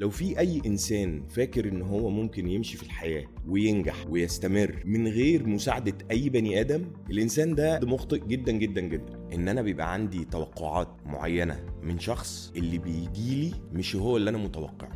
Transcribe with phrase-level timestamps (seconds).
[0.00, 5.46] لو في أي إنسان فاكر إن هو ممكن يمشي في الحياة وينجح ويستمر من غير
[5.46, 9.28] مساعدة أي بني آدم الإنسان ده مخطئ جدا جدا جدا.
[9.34, 14.92] إن أنا بيبقى عندي توقعات معينة من شخص اللي بيجيلي مش هو اللي أنا متوقعه.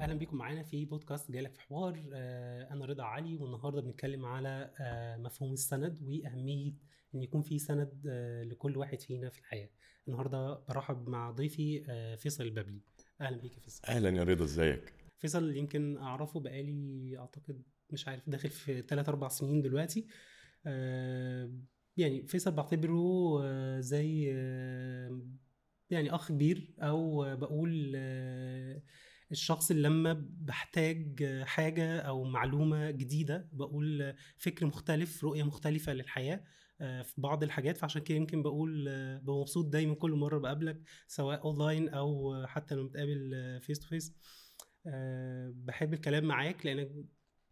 [0.00, 4.70] أهلا بيكم معانا في بودكاست جايلك في حوار آه، أنا رضا علي والنهاردة بنتكلم على
[4.80, 6.72] آه، مفهوم السند وأهمية
[7.14, 9.68] إن يكون في سند آه، لكل واحد فينا في الحياة.
[10.08, 11.82] النهارده برحب مع ضيفي
[12.18, 12.80] فيصل الببلي
[13.20, 13.80] أهلا بيك يا فيصل.
[13.88, 19.28] أهلا يا رضا إزيك؟ فيصل يمكن أعرفه بقالي أعتقد مش عارف داخل في 3 4
[19.30, 20.06] سنين دلوقتي.
[20.66, 21.52] آه،
[21.96, 25.20] يعني فيصل بعتبره آه، زي آه،
[25.90, 27.92] يعني أخ كبير أو بقول
[29.30, 36.44] الشخص اللي لما بحتاج حاجة أو معلومة جديدة بقول فكر مختلف رؤية مختلفة للحياة.
[36.78, 37.76] في بعض الحاجات.
[37.76, 42.46] فعشان كده يمكن بقول آه، ببقى مبسوط دايما كل مرة بقابلك سواء اونلاين أو آه،
[42.46, 44.14] حتى لما بنتقابل face to face
[45.64, 46.90] بحب الكلام معاك لأنك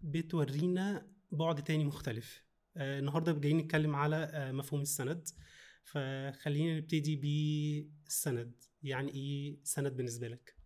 [0.01, 2.43] بتورينا بعد تاني مختلف.
[2.77, 5.29] آه، النهارده جايين نتكلم على آه، مفهوم السند.
[5.85, 8.53] فخلينا نبتدي بالسند.
[8.83, 10.57] يعني إيه سند بالنسبة لك؟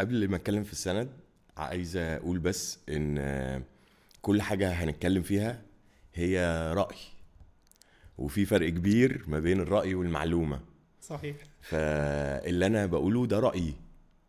[0.00, 1.10] قبل ما اتكلم في السند
[1.56, 3.62] عايز أقول بس إن آه،
[4.22, 5.62] كل حاجة هنتكلم فيها
[6.14, 6.38] هي
[6.72, 6.96] رأي.
[8.18, 10.60] وفي فرق كبير ما بين الرأي والمعلومة.
[11.00, 11.36] صحيح.
[11.60, 13.74] فاللي أنا بقوله ده رأيي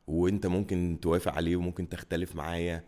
[0.07, 2.83] وأنت ممكن توافق عليه وممكن تختلف معايا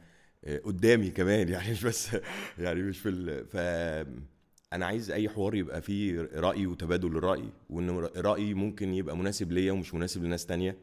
[0.45, 1.49] آه، قدامي كمان.
[1.53, 2.17] يعني مش بس
[2.59, 3.45] يعني مش في ال...
[3.45, 3.55] ف
[4.73, 9.71] أنا عايز أي حوار يبقى فيه رأي وتبادل الرأي وإن رايي ممكن يبقى مناسب ليا
[9.71, 10.77] ومش مناسب لناس تانية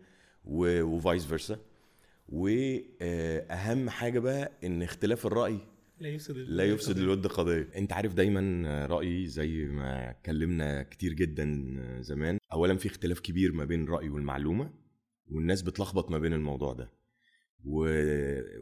[0.44, 0.82] و...
[0.82, 1.58] وفايس فيرسا
[2.28, 5.58] وأهم حاجة بقى إن اختلاف الرأي
[5.98, 7.68] لا يفسد لا يفسد الود قضية.
[7.76, 12.38] انت عارف دايما رأيي زي ما اتكلمنا كتير جدا زمان.
[12.52, 14.70] اولا في اختلاف كبير ما بين الراي والمعلومة
[15.26, 16.90] والناس بتلخبط ما بين الموضوع ده.
[17.64, 17.88] و...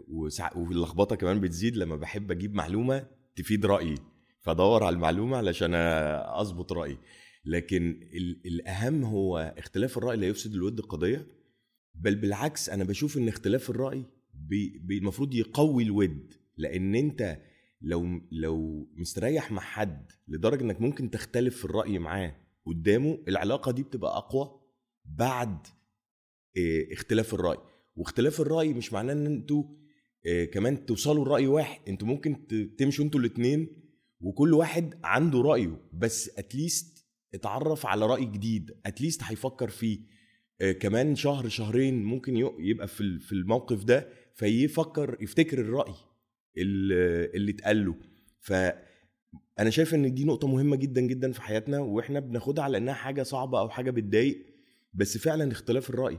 [0.08, 0.56] وسع...
[0.56, 3.94] واللخبطة كمان بتزيد لما بحب أجيب معلومة تفيد رأيي.
[4.40, 6.98] فأدور على المعلومة علشان أظبط رأيي.
[7.44, 8.46] لكن ال...
[8.46, 11.26] الأهم هو اختلاف الرأي لا يفسد الود قضية
[11.94, 14.78] بل بالعكس أنا بشوف إن اختلاف الرأي بي...
[14.84, 16.34] بي- المفروض يقوي الود.
[16.56, 17.38] لأن انت
[17.80, 23.82] لو لو مستريح مع حد لدرجة انك ممكن تختلف في الرأي معاه قدامه العلاقة دي
[23.82, 24.60] بتبقى أقوى
[25.04, 25.66] بعد
[26.56, 27.58] آه، اختلاف الرأي.
[27.96, 29.64] واختلاف الرأي مش معناه ان أنتوا
[30.26, 31.88] آه، كمان توصلوا لرأي واحد.
[31.88, 32.46] أنتوا ممكن
[32.78, 33.68] تمشوا أنتوا الاثنين
[34.20, 38.70] وكل واحد عنده رأيه بس اتليست اتعرف على رأي جديد.
[38.86, 40.00] اتليست هيفكر فيه.
[40.60, 45.94] آه، كمان شهر شهرين ممكن يبقى في الموقف ده فيفكر يفتكر الرأي.
[46.58, 47.94] اللي اتقال له
[48.40, 48.52] ف
[49.58, 53.22] أنا شايف إن دي نقطة مهمة جدا جدا في حياتنا وإحنا بناخدها على إنها حاجة
[53.22, 54.46] صعبة أو حاجة بتضايق
[54.94, 56.18] بس فعلا اختلاف الرأي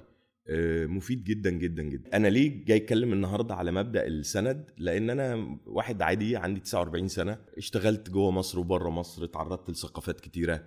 [0.50, 2.18] آه، مفيد جدا جدا جدا.
[2.18, 7.38] أنا ليه جاي أتكلم النهارده على مبدأ السند؟ لأن أنا واحد عادي عندي 49 سنة
[7.58, 10.64] اشتغلت جوه مصر وبره مصر اتعرضت لثقافات كتيرة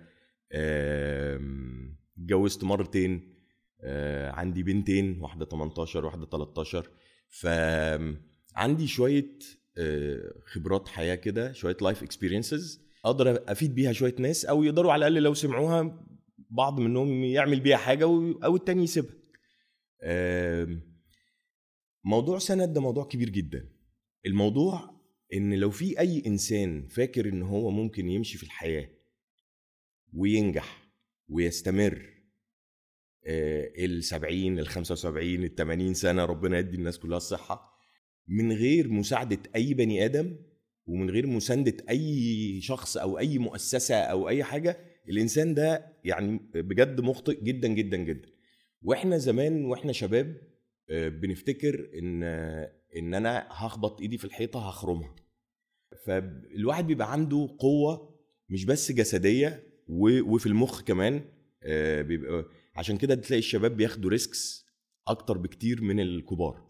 [2.17, 3.33] اتجوزت مرتين
[3.81, 6.89] آه، عندي بنتين واحدة 18 واحدة 13
[7.29, 9.58] فعندي شوية آه،
[10.45, 15.23] خبرات حياة كده شوية life experiences أقدر أفيد بيها شوية ناس أو يقدروا على الأقل
[15.23, 16.05] لو سمعوها
[16.49, 18.03] بعض منهم يعمل بيها حاجة
[18.43, 19.13] أو التاني يسيبها.
[22.03, 23.69] موضوع سند ده موضوع كبير جدا.
[24.25, 24.99] الموضوع
[25.33, 28.89] إن لو في أي إنسان فاكر إن هو ممكن يمشي في الحياة
[30.13, 30.89] وينجح
[31.29, 32.09] ويستمر
[33.27, 37.78] ال 70 ال 75 ال 80 سنة ربنا يدي الناس كلها الصحة
[38.29, 40.35] من غير مساعدة أي بني آدم
[40.85, 44.77] ومن غير مساندة أي شخص أو أي مؤسسة أو أي حاجة
[45.09, 48.29] الإنسان ده يعني بجد مخطئ جدا جدا جدا.
[48.81, 50.41] وإحنا زمان وإحنا شباب
[50.89, 52.23] آه، بنفتكر إن
[52.97, 55.15] إن أنا هخبط إيدي في الحيطة هخرمها.
[56.05, 58.19] فالواحد بيبقى عنده قوة
[58.49, 59.63] مش بس جسدية
[60.27, 61.21] وفي المخ كمان
[61.63, 62.45] آه، بيبقى
[62.75, 64.65] عشان كده تلاقي الشباب بياخدوا risks
[65.07, 66.68] أكتر بكتير من الكبار.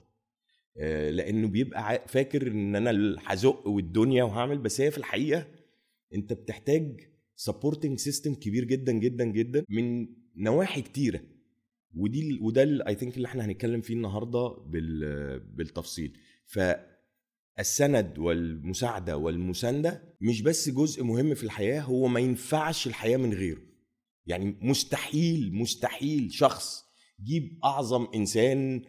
[1.12, 5.48] لأنه بيبقى فاكر إن أنا هزق الدنيا وهعمل بس هي في الحقيقة
[6.16, 11.21] أنت بتحتاج supporting system كبير جدا جدا جدا من نواحي كتيرة.
[11.95, 16.18] ودي وده I think اللي إحنا هنتكلم فيه النهارده بال بالتفصيل.
[16.48, 23.62] فالسند والمساعدة والمساندة مش بس جزء مهم في الحياة هو ما ينفعش الحياة من غيره.
[24.25, 26.86] يعني مستحيل مستحيل شخص
[27.24, 28.81] جيب أعظم إنسان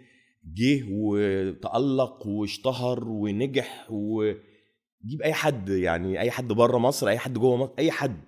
[0.44, 7.56] جه وتألق واشتهر ونجح وجيب أي حد يعني أي حد بره مصر أي حد جوه
[7.56, 8.20] مصر أي حد.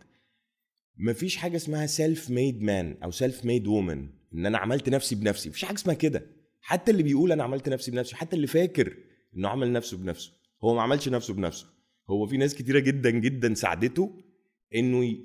[0.99, 5.77] مفيش حاجة اسمها self-made man أو self-made woman إن أنا عملت نفسي بنفسي مفيش حاجة
[5.77, 6.27] اسمها كده.
[6.61, 8.97] حتى اللي بيقول أنا عملت نفسي بنفسي حتى اللي فاكر
[9.37, 10.33] إنه عمل نفسه بنفسه
[10.65, 11.67] هو ما عملش نفسه بنفسه.
[12.11, 14.23] هو في ناس كتيرة جدا جدا ساعدته
[14.75, 15.17] إنه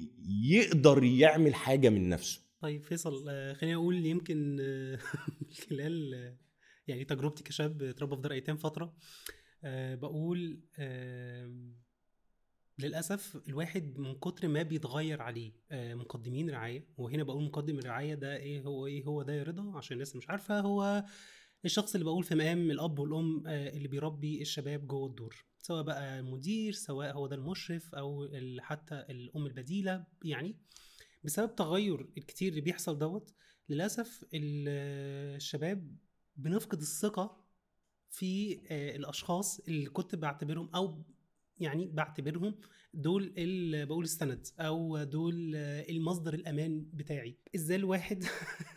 [0.43, 2.41] يقدر يعمل حاجة من نفسه.
[2.61, 4.99] طيب فيصل آه، خليني أقول يمكن آه،
[5.69, 6.13] خلال
[6.87, 8.95] يعني تجربتي كشاب اتربى في دار أيتام فترة.
[9.63, 11.75] آه، بقول آم،
[12.79, 18.35] للأسف الواحد من كتر ما بيتغير عليه آه، مقدمين رعاية وهنا بقول مقدم الرعاية ده
[18.37, 21.05] إيه هو إيه هو ده يا رضا؟ عشان الناس مش عارفة هو
[21.65, 26.21] الشخص اللي بقول في مقام الأب والأم آه، اللي بيربي الشباب جوه الدور سواء بقى
[26.21, 28.29] مدير سواء هو ده المشرف أو
[28.59, 30.55] حتى الأم البديلة يعني
[31.23, 33.33] بسبب تغير الكتير اللي بيحصل دوت
[33.69, 35.95] للأسف ال- الشباب
[36.37, 37.47] بنفقد الثقة
[38.09, 41.03] في آه، الأشخاص اللي كنت بعتبرهم أو
[41.59, 42.55] يعني بعتبرهم
[42.93, 47.37] دول اللي بقول السند أو دول آه، المصدر الأمان بتاعي.
[47.55, 48.23] إزاي الواحد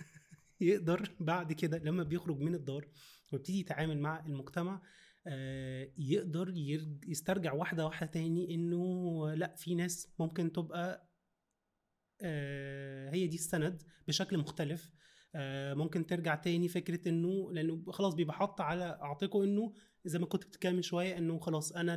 [0.60, 2.88] يقدر بعد كده لما بيخرج من الدار
[3.32, 4.82] ويبتدي يتعامل مع المجتمع
[5.26, 6.54] آه، يقدر
[7.06, 11.10] يسترجع واحدة واحدة تاني إنه لأ في ناس ممكن تبقى
[13.12, 14.90] هي دي السند بشكل مختلف.
[15.74, 19.72] ممكن ترجع تاني فكرة إنه لأنه خلاص بيبقى حاط على عاتقه إنه
[20.04, 21.94] زي ما كنت بتتكلم من شوية إنه خلاص أنا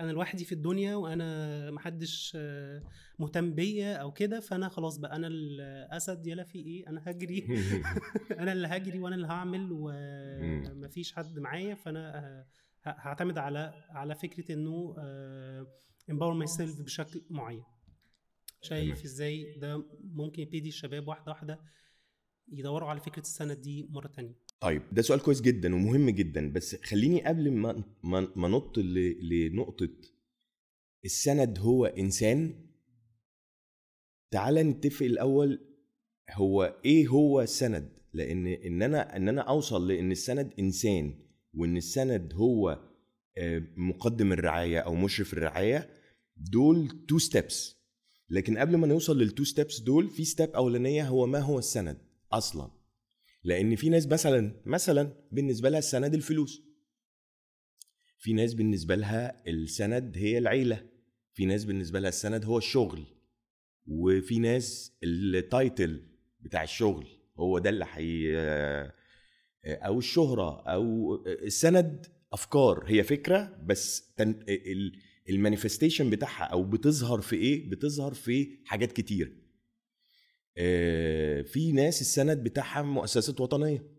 [0.00, 2.82] أنا لوحدي في الدنيا وأنا محدش آه،
[3.18, 7.46] مهتم بيا أو كده فأنا خلاص بقى أنا الاسد يلا في إيه أنا هجري.
[8.40, 12.46] أنا اللي هجري وأنا اللي هعمل ومفيش حد معايا فأنا آه،
[12.84, 14.94] هعتمد على على فكرة إنه
[16.10, 17.64] empower myself بشكل معين.
[18.60, 19.04] شايف.
[19.04, 21.60] إزاي ده ممكن يبتدي الشباب واحدة واحدة
[22.52, 24.34] يدوروا على فكرة السند دي مرة تانية.
[24.60, 27.84] طيب ده سؤال كويس جدا ومهم جدا بس خليني قبل ما
[28.36, 29.90] ما نط لنقطة
[31.04, 32.54] السند هو إنسان.
[34.30, 35.60] تعال نتفق الأول
[36.30, 41.14] هو إيه هو السند؟ لأن إن أنا إن أنا أوصل لإن السند إنسان
[41.54, 42.78] وإن السند هو
[43.38, 45.90] آه، مقدم الرعاية أو مشرف الرعاية
[46.36, 47.82] دول two steps
[48.30, 51.98] لكن قبل ما نوصل لل two steps دول في step أولانية هو ما هو السند.
[52.32, 52.70] أصلا.
[53.44, 56.62] لأن في ناس مثلا مثلا بالنسبة لها السند الفلوس.
[58.18, 60.86] في ناس بالنسبة لها السند هي العيلة.
[61.34, 63.04] في ناس بالنسبة لها السند هو الشغل.
[63.86, 66.02] وفي ناس ال title
[66.40, 67.06] بتاع الشغل
[67.38, 68.36] هو ده اللي حي
[69.66, 72.84] أو الشهرة أو السند أفكار.
[72.86, 74.30] هي فكرة بس تن...
[74.48, 79.41] ال- ال manifestation بتاعها أو بتظهر في إيه؟ بتظهر في حاجات كتير.
[81.44, 83.92] في ناس السند بتاعها مؤسسات وطنية.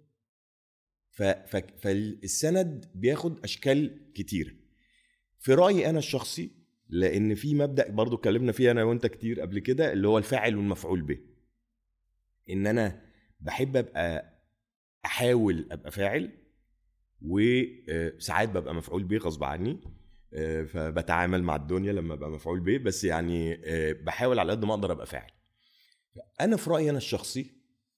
[1.78, 4.58] فالسند بياخد أشكال كتير
[5.40, 6.52] في رأيي أنا الشخصي
[6.90, 11.02] لأن في مبدأ برضو اتكلمنا فيه أنا وأنت كتير قبل كده اللي هو الفاعل والمفعول
[11.02, 11.20] به.
[12.50, 13.02] إن أنا
[13.40, 14.34] بحب أبقى
[15.06, 16.32] أحاول أبقى فاعل
[17.22, 19.80] وساعات ببقى مفعول به غصب عني
[20.34, 24.74] آه، فبتعامل مع الدنيا لما أبقى مفعول به بس يعني آه، بحاول على قد ما
[24.74, 25.32] أقدر أبقى فاعل.
[26.42, 27.52] أنا في رأيي أنا الشخصي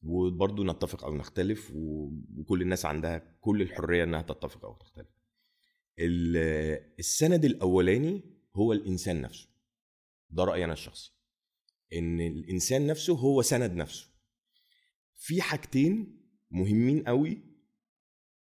[0.03, 5.07] وبرضه نتفق أو نختلف وكل الناس عندها كل الحرية إنها تتفق أو تختلف.
[5.99, 8.23] ال- السند الأولاني
[8.55, 9.49] هو الإنسان نفسه.
[10.29, 11.11] ده رأيي أنا الشخصي.
[11.93, 14.07] إن الإنسان نفسه هو سند نفسه.
[15.15, 16.21] في حاجتين
[16.51, 17.41] مهمين قوي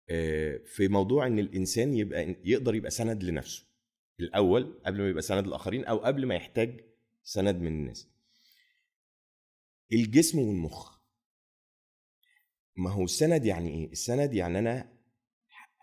[0.09, 3.67] آه، في موضوع إن الإنسان يبقى يقدر يبقى سند لنفسه.
[4.19, 6.79] الأول قبل ما يبقى سند للاخرين أو قبل ما يحتاج
[7.23, 8.07] سند من الناس.
[9.93, 10.97] الجسم والمخ.
[12.75, 14.97] ما هو السند يعني إيه؟ السند يعني أنا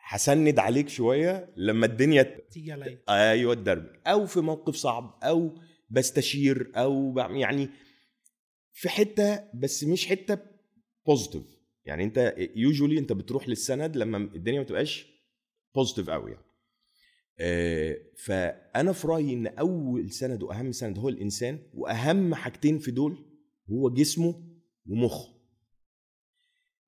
[0.06, 3.02] هسند عليك شوية لما الدنيا تيجي عليا.
[3.08, 3.86] أيوه الدرب.
[4.06, 5.58] أو في موقف صعب أو
[5.90, 7.68] بستشير أو يعني
[8.72, 10.38] في حتة بس مش حتة
[11.06, 11.42] positive
[11.84, 15.06] يعني أنت usually أنت بتروح للسند لما الدنيا ما تبقاش
[15.74, 16.44] positive قوي يعني.
[17.38, 23.33] آه، فأنا في رأيي إن أول سند وأهم سند هو الإنسان وأهم حاجتين في دول
[23.70, 24.42] هو جسمه
[24.86, 25.34] ومخه.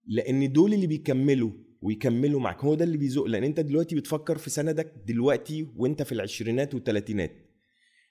[0.06, 1.50] لأن دول اللي بيكملوا
[1.82, 3.24] ويكملوا معاك هو ده اللي بيزق.
[3.24, 7.32] لأن أنت دلوقتي بتفكر في سندك دلوقتي وأنت في العشرينات والثلاثينات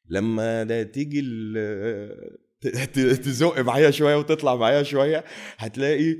[0.10, 1.22] لما ده تيجي
[3.26, 5.24] تزق معايا شوية وتطلع معايا شوية
[5.58, 6.18] هتلاقي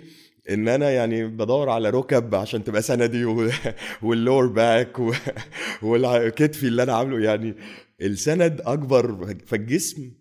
[0.50, 3.26] إن أنا يعني بدور على ركب عشان تبقى سندي
[4.04, 5.00] وال lower back
[5.84, 7.20] والكتفي اللي أنا عامله.
[7.20, 7.56] يعني
[8.02, 10.12] السند أكبر فالجسم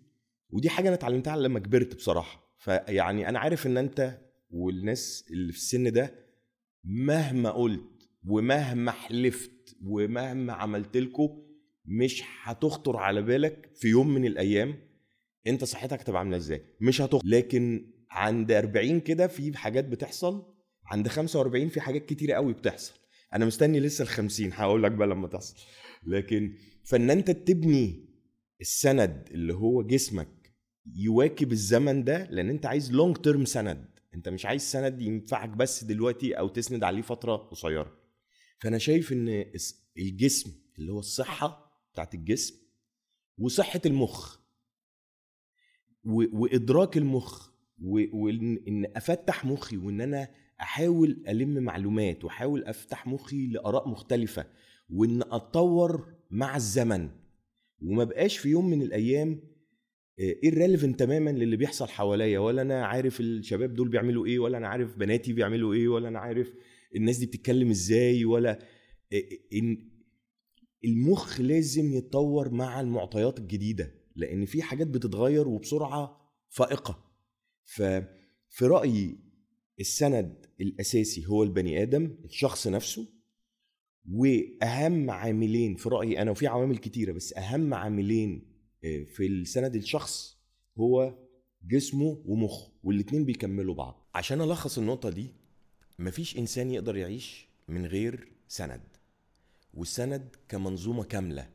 [0.49, 2.55] ودي حاجة أنا اتعلمتها لما كبرت بصراحة.
[2.57, 6.11] فيعني أنا عارف إن أنت والناس اللي في السن ده
[6.83, 11.29] مهما قلت ومهما حلفت ومهما عملت لكم
[11.85, 14.75] مش هتخطر على بالك في يوم من الأيام
[15.47, 16.61] أنت صحتك هتبقى عاملة إزاي.
[16.81, 20.53] مش هتخطر لكن عند 40 كده في حاجات بتحصل
[20.85, 22.93] عند 45 في حاجات كتيرة قوي بتحصل.
[23.33, 25.55] أنا مستني لسه ال 50 هقول لك بقى لما تحصل.
[26.07, 28.09] لكن فإن أنت تبني
[28.61, 30.53] السند اللي هو جسمك
[30.95, 33.99] يواكب الزمن ده لأن أنت عايز لونج تيرم سند.
[34.13, 37.97] أنت مش عايز سند ينفعك بس دلوقتي أو تسند عليه فترة قصيرة.
[38.59, 39.45] فأنا شايف إن
[39.97, 42.55] الجسم اللي هو الصحة بتاعت الجسم
[43.37, 44.37] وصحة المخ
[46.05, 47.49] وإدراك المخ
[47.81, 50.27] وان أفتح مخي وإن أنا
[50.61, 54.45] أحاول ألم معلومات وأحاول أفتح مخي لآراء مختلفة
[54.89, 57.09] وإن أتطور مع الزمن.
[57.85, 59.41] وما بقاش في يوم من الأيام
[60.45, 64.67] irrelevant آه، تماما للي بيحصل حواليا ولا أنا عارف الشباب دول بيعملوا إيه ولا أنا
[64.67, 66.53] عارف بناتي بيعملوا إيه ولا أنا عارف
[66.95, 68.59] الناس دي بتتكلم إزاي ولا
[69.13, 69.15] آه،
[69.53, 69.77] آه،
[70.85, 77.05] المخ لازم يتطور مع المعطيات الجديدة لأن في حاجات بتتغير وبسرعة فائقة.
[77.65, 79.17] ففي رأيي
[79.79, 83.14] السند الأساسي هو البني آدم الشخص نفسه
[84.11, 88.45] وأهم عاملين في رأيي أنا وفي عوامل كتيرة بس أهم عاملين
[88.83, 90.37] آه، في السند الشخص
[90.79, 91.17] هو
[91.67, 94.09] جسمه ومخه والاتنين بيكملوا بعض.
[94.15, 95.33] عشان ألخص النقطة دي
[95.99, 98.81] مفيش إنسان يقدر يعيش من غير سند
[99.73, 101.49] والسند كمنظومة كاملة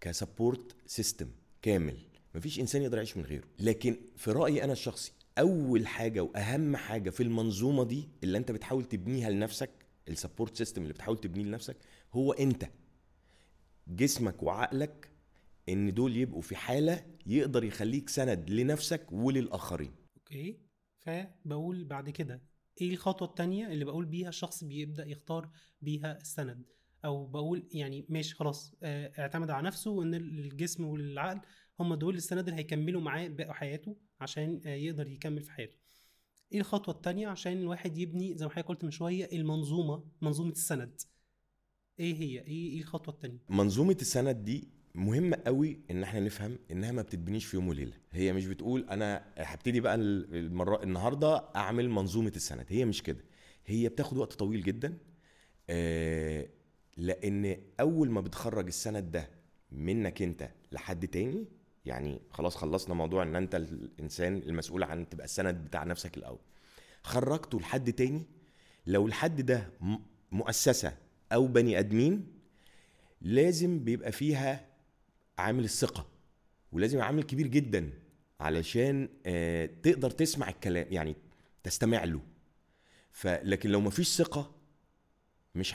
[0.00, 1.28] ك support system
[1.62, 1.96] كامل
[2.34, 3.44] مفيش إنسان يقدر يعيش من غيره.
[3.58, 8.84] لكن في رأيي أنا الشخصي أول حاجة وأهم حاجة في المنظومة دي اللي أنت بتحاول
[8.84, 9.70] تبنيها لنفسك
[10.08, 11.76] ال support system اللي بتحاول تبنيه لنفسك
[12.12, 12.70] هو انت.
[13.88, 15.10] جسمك وعقلك
[15.68, 19.92] ان دول يبقوا في حالة يقدر يخليك سند لنفسك وللآخرين.
[20.16, 20.60] okay.
[20.98, 22.42] فبقول بعد كده
[22.80, 25.50] إيه الخطوة التانية اللي بقول بيها الشخص بيبدأ يختار
[25.82, 26.64] بيها السند؟
[27.04, 31.40] أو بقول يعني ماشي خلاص آه، اعتمد على نفسه وإن الجسم والعقل
[31.80, 35.76] هم دول السند اللي هيكملوا معاه باقي حياته عشان آه، يقدر يكمل في حياته.
[36.52, 41.00] إيه الخطوة التانية عشان الواحد يبني زي ما حضرتك قلت من شوية المنظومة منظومة السند؟
[42.00, 46.92] إيه هي؟ إيه إيه الخطوة التانية؟ منظومة السند دي مهم قوي إن إحنا نفهم إنها
[46.92, 47.92] ما بتتبنيش في يوم وليلة.
[48.10, 52.64] هي مش بتقول أنا هبتدي بقى المرة النهارده أعمل منظومة السند.
[52.68, 53.24] هي مش كده.
[53.66, 54.98] هي بتاخد وقت طويل جدا
[55.70, 56.48] آه
[56.96, 59.30] لأن أول ما بتخرج السند ده
[59.72, 61.46] منك أنت لحد تاني
[61.88, 66.38] يعني خلاص خلصنا موضوع إن أنت الإنسان المسؤول عن تبقى السند بتاع نفسك الأول.
[67.02, 68.22] خرجته لحد تاني؟
[68.86, 69.70] لو الحد ده
[70.32, 70.96] مؤسسة
[71.32, 72.26] أو بني آدمين
[73.20, 74.66] لازم بيبقى فيها
[75.38, 76.08] عامل الثقة
[76.72, 77.90] ولازم عامل كبير جدا
[78.40, 81.16] علشان آه، تقدر تسمع الكلام يعني
[81.62, 82.20] تستمع له.
[83.12, 84.54] فلكن لو مفيش ثقة
[85.54, 85.74] مش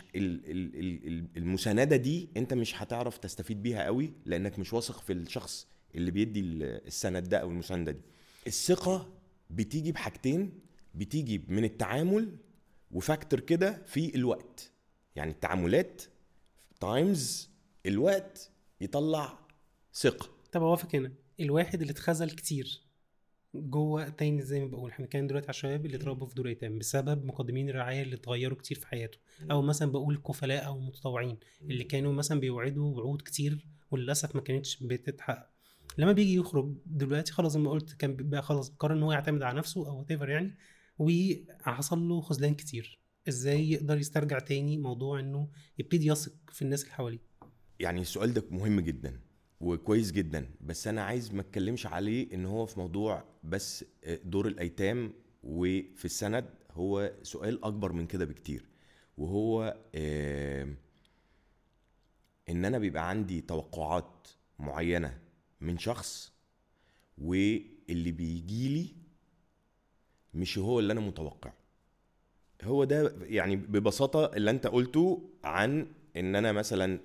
[1.37, 5.67] المساندة دي أنت مش هتعرف تستفيد بيها قوي لأنك مش واثق في الشخص.
[5.95, 8.01] اللي بيدي السند ده أو المسانده دي
[8.47, 9.13] الثقة
[9.49, 10.59] بتيجي بحاجتين
[10.95, 12.37] بتيجي من التعامل
[12.91, 14.71] وفاكتور كده في الوقت.
[15.15, 16.01] يعني التعاملات
[16.79, 17.49] تايمز
[17.85, 19.39] الوقت يطلع
[19.93, 20.29] ثقة.
[20.51, 21.11] طب اوافق هنا.
[21.39, 22.81] الواحد اللي اتخذل كتير
[23.55, 26.79] جوه تاني زي ما بقول إحنا كان دلوقتي على الشباب اللي اتربوا في دور ايتام
[26.79, 29.17] بسبب مقدمين الرعايه اللي اتغيروا كتير في حياته.
[29.51, 34.83] أو مثلا بقول كفلاء أو متطوعين اللي كانوا مثلا بيوعدوا وعود كتير وللأسف ما كانتش
[34.83, 35.52] بتتحقق.
[35.97, 39.41] لما بيجي يخرج دلوقتي خلاص زي ما قلت كان بقى خلاص قرر إن هو يعتمد
[39.41, 40.55] على نفسه أو وات يعني
[40.97, 42.99] وحصل له خذلان كتير.
[43.27, 45.47] إزاي يقدر يسترجع تاني موضوع إنه
[45.79, 47.19] يبتدي يثق في الناس اللي حواليه؟
[47.79, 49.19] يعني السؤال ده مهم جدا
[49.59, 53.85] وكويس جدا بس أنا عايز ما أتكلمش عليه إن هو في موضوع بس
[54.23, 58.65] دور الأيتام وفي السند هو سؤال أكبر من كده بكتير.
[59.17, 59.77] وهو
[62.49, 64.27] إن أنا بيبقى عندي توقعات
[64.59, 65.19] معينة
[65.63, 66.31] من شخص
[67.17, 68.87] واللي بيجيلي
[70.33, 71.53] مش هو اللي أنا متوقعه.
[72.63, 76.99] هو ده يعني ببساطة اللي أنت قلته عن إن أنا مثلا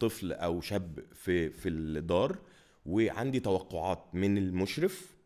[0.00, 2.38] طفل أو شاب في في الدار
[2.86, 5.16] وعندي توقعات من المشرف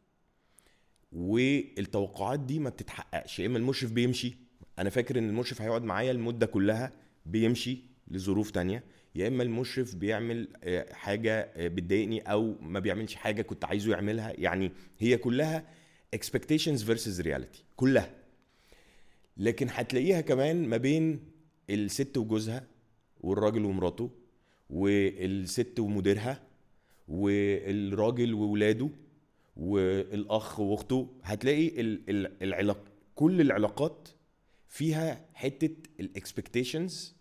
[1.13, 3.39] والتوقعات دي ما بتتحققش.
[3.39, 4.37] يا إما المشرف بيمشي
[4.79, 6.93] أنا فاكر إن المشرف هيقعد معايا المده كلها
[7.27, 7.79] بيمشي
[8.09, 10.49] لظروف تانية يا إما المشرف بيعمل
[10.93, 14.33] حاجة بتضايقني أو ما بيعملش حاجة كنت عايزه يعملها.
[14.39, 15.67] يعني هي كلها
[16.17, 18.15] expectations versus reality كلها.
[19.37, 21.21] لكن هتلاقيها كمان ما بين
[21.71, 22.67] الست وجوزها
[23.21, 24.11] والراجل ومراته
[24.71, 26.43] والست ومديرها
[27.09, 28.89] والراجل وولاده
[29.57, 31.09] والأخ وأخته.
[31.23, 31.71] هتلاقي
[32.43, 34.09] العلاق كل العلاقات
[34.69, 37.15] فيها حتة ال expectations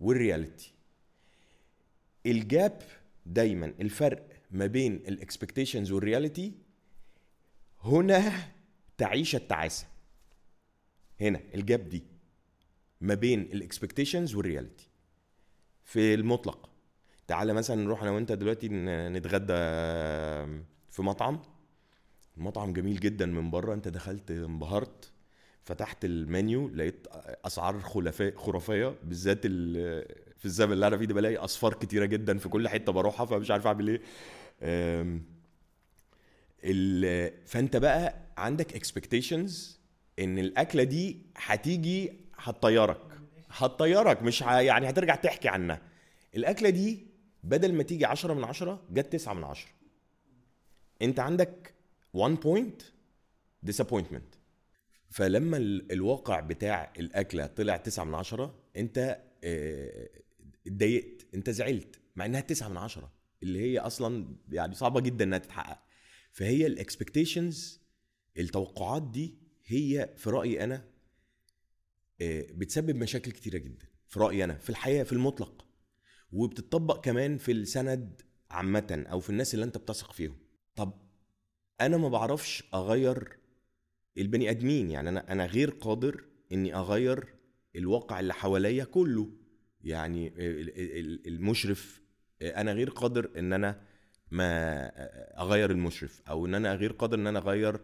[0.00, 0.73] وال reality
[2.26, 2.82] ال gap
[3.26, 6.52] دايما الفرق ما بين ال expectations وال reality
[7.84, 8.32] هنا
[8.98, 9.86] تعيش التعاسة.
[11.20, 12.02] هنا ال gap دي
[13.00, 14.88] ما بين ال expectations وال reality
[15.84, 16.68] في المطلق
[17.26, 19.52] تعالى مثلا نروح أنا وأنت دلوقتي نتغدى
[20.88, 21.42] في مطعم.
[22.36, 25.12] المطعم جميل جدا من بره أنت دخلت انبهرت
[25.62, 27.06] فتحت المنيو لقيت
[27.44, 32.38] أسعار خلافيه خرافية بالذات ال- في الزمن اللي أنا فيه ده بلاقي اصفار كتيرة جدا
[32.38, 34.00] في كل حتة بروحها فمش عارف أعمل إيه.
[36.64, 39.80] ال- فأنت بقى عندك expectations
[40.18, 43.00] إن الأكلة دي هتيجي هتطيرك
[43.50, 44.60] هتطيرك مش ه...
[44.60, 45.80] يعني هترجع تحكي عنها.
[46.36, 47.06] الأكلة دي
[47.44, 49.68] بدل ما تيجي 10 من 10 جت 9 من 10
[51.02, 51.74] أنت عندك
[52.14, 52.82] 1 point
[53.70, 54.36] disappointment.
[55.10, 60.08] فلما ال- الواقع بتاع الأكلة طلع 9 من 10 أنت آه،
[60.66, 65.38] اتضايقت انت زعلت مع انها 9 من 10 اللي هي أصلا يعني صعبة جدا إنها
[65.38, 65.78] تتحقق.
[66.32, 67.80] فهي الاكسبكتيشنز
[68.38, 70.84] التوقعات دي هي في رأيي أنا
[72.20, 75.66] آه، بتسبب مشاكل كتيرة جدا في رأيي أنا في الحياة في المطلق.
[76.32, 80.38] وبتطبق كمان في السند عامة أو في الناس اللي أنت بتثق فيهم.
[80.76, 80.92] طب
[81.80, 83.38] أنا ما بعرفش أغير
[84.18, 87.34] البني آدمين يعني أنا أنا غير قادر إني أغير
[87.76, 89.43] الواقع اللي حواليا كله.
[89.84, 92.00] يعني ال- ال- المشرف
[92.42, 93.80] أنا غير قادر إن أنا
[94.30, 94.86] ما
[95.42, 97.80] أغير المشرف أو إن أنا غير قادر إن أنا أغير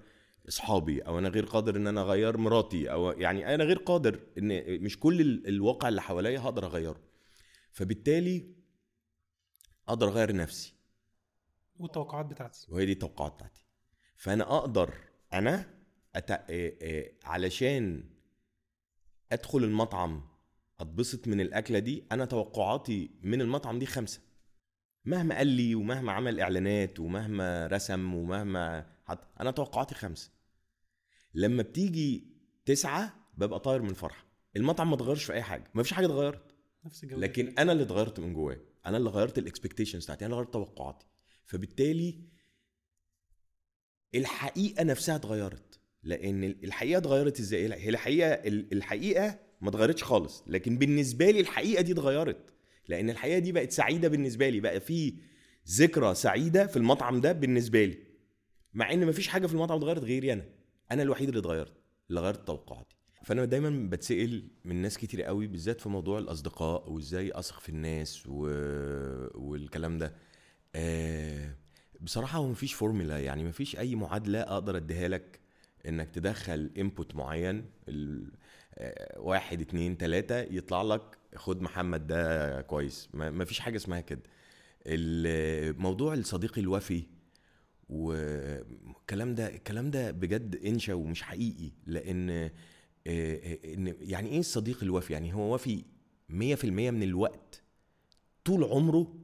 [0.48, 4.80] أصحابي أو أنا غير قادر إن أنا أغير مراتي أو يعني أنا غير قادر إن
[4.84, 7.00] مش كل ال- الواقع اللي حواليا هقدر أغيره.
[7.72, 8.54] فبالتالي
[9.88, 10.74] أقدر أغير نفسي.
[11.76, 12.66] والتوقعات بتاعتي.
[12.68, 13.64] وهي دي التوقعات بتاعتي.
[14.16, 14.94] فأنا أقدر
[15.32, 15.74] أنا
[16.16, 16.30] أت...
[17.24, 18.04] علشان
[19.32, 20.29] أدخل المطعم
[20.80, 24.20] أتبسط من الأكلة دي أنا توقعاتي من المطعم دي خمسة.
[25.04, 30.30] مهما قال لي ومهما عمل إعلانات ومهما رسم ومهما حط أنا توقعاتي خمسة.
[31.34, 32.24] لما بتيجي
[32.64, 34.24] تسعة ببقى طاير من الفرحة.
[34.56, 36.54] المطعم ما اتغيرش في أي حاجة ما فيش حاجة اتغيرت.
[36.84, 40.42] نفس الجوده لكن أنا اللي اتغيرت من جوايا أنا اللي غيرت الاكسبكتيشنز بتاعتي أنا اللي
[40.44, 41.06] غيرت توقعاتي.
[41.46, 42.20] فبالتالي
[44.14, 45.80] الحقيقة نفسها اتغيرت.
[46.02, 50.44] لأن الحقيقة اتغيرت إزاي؟ هي الحقيقة الحقيقة ما اتغيرتش خالص.
[50.46, 52.50] لكن بالنسبة لي الحقيقة دي اتغيرت.
[52.88, 54.60] لأن الحقيقة دي بقت سعيدة بالنسبة لي.
[54.60, 55.14] بقى في
[55.70, 57.98] ذكرى سعيدة في المطعم ده بالنسبة لي.
[58.74, 60.44] مع إن مفيش حاجة في المطعم اتغيرت غيري أنا.
[60.90, 61.72] أنا الوحيد اللي اتغيرت.
[62.10, 62.96] اللي غيرت توقعاتي.
[63.24, 68.22] فأنا دايما بتسأل من ناس كتير قوي بالذات في موضوع الأصدقاء وإزاي أثق في الناس
[68.26, 68.46] و...
[69.34, 70.14] والكلام ده.
[70.74, 71.54] آه
[72.00, 73.18] بصراحة هو مفيش فورمولا.
[73.18, 75.40] يعني مفيش أي معادلة أقدر أديها لك.
[75.88, 77.64] إنك تدخل input معين.
[78.78, 83.08] آه، واحد اتنين تلاتة يطلع لك خد محمد ده كويس.
[83.14, 84.22] ما مفيش حاجة اسمها كده.
[84.86, 87.02] الموضوع الصديق الوفي
[87.88, 91.70] والكلام ده الكلام ده بجد انشا ومش حقيقي.
[91.86, 92.50] لأن آه،
[93.06, 95.84] آه، إن يعني إيه الصديق الوفي؟ يعني هو وفي
[96.28, 97.62] 100% من الوقت
[98.44, 99.14] طول عمره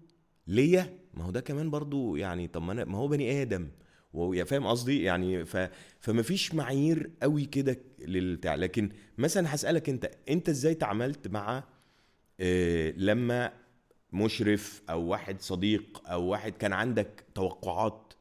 [0.46, 0.98] ليا.
[1.14, 3.68] ما هو ده كمان برضو يعني طب ما هو بني آدم.
[4.12, 5.56] وهو يا فاهم قصدي؟ يعني ف
[6.00, 11.64] فما فيش معايير قوي كده للبتاع لكن مثلا هسألك أنت أنت إزاي تعاملت مع
[12.40, 13.52] آه، لما
[14.12, 18.12] مشرف أو واحد صديق أو واحد كان عندك توقعات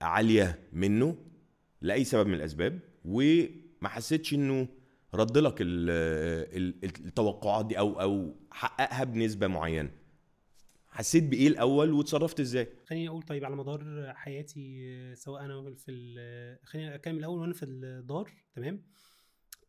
[0.00, 1.16] عالية منه
[1.80, 4.68] لأي سبب من الأسباب وما حسيتش إنه
[5.14, 5.90] رد لك ال-
[6.56, 9.90] ال- التوقعات دي أو أو حققها بنسبة معينة؟
[10.94, 15.90] حسيت بإيه الأول وتصرفت إزاي؟ خليني أقول طيب على مدار حياتي آه، سواء أنا في
[15.90, 18.82] ال- خليني أكمل الأول وأنا في الدار تمام؟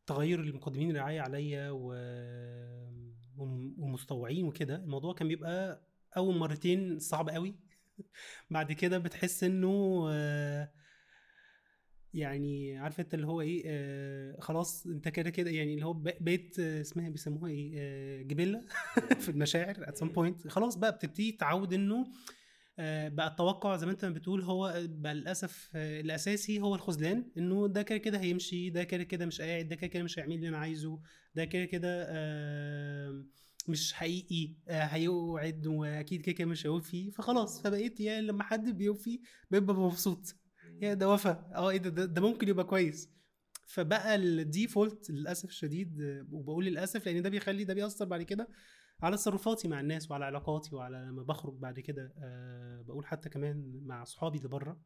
[0.05, 1.93] تغير المقدمين الرعاية عليا و...
[3.37, 5.81] وم- ومستوعين وكده الموضوع كان بيبقى
[6.17, 7.55] أول مرتين صعب قوي.
[8.51, 10.71] بعد كده بتحس إنه آه،
[12.15, 16.59] يعني عارف انت اللي هو إيه آه خلاص انت كده كده يعني اللي هو بقيت
[16.59, 18.61] آه، اسمها بيسموها إيه آه جبلة
[19.23, 20.47] في المشاعر at some point.
[20.47, 22.07] خلاص بقى بتبتدي تعود انه
[22.79, 27.67] آه، بقى التوقع زي ما انت بتقول هو بقى للأسف آه، الأساسي هو الخذلان انه
[27.67, 30.47] ده كده كده هيمشي ده كده كده مش قاعد ده كده كده مش هيعمل اللي
[30.49, 30.99] أنا عايزه
[31.35, 33.23] ده كده كده آه،
[33.67, 37.11] مش حقيقي آه، هيوعد وأكيد كده كده مش هيوفي.
[37.11, 39.19] فخلاص فبقيت يعني لما حد بيوفي
[39.51, 40.35] ببقى مبسوط.
[40.81, 43.09] يا ده وفى آه إيه ده, ده ممكن يبقى كويس.
[43.67, 48.47] فبقى الديفولت للأسف الشديد وبقول للأسف لأن ده بيخلي ده بيأثر بعد كده
[49.01, 53.81] على تصرفاتي مع الناس وعلى علاقاتي وعلى لما بخرج بعد كده أه بقول حتى كمان
[53.85, 54.81] مع أصحابي اللي بره.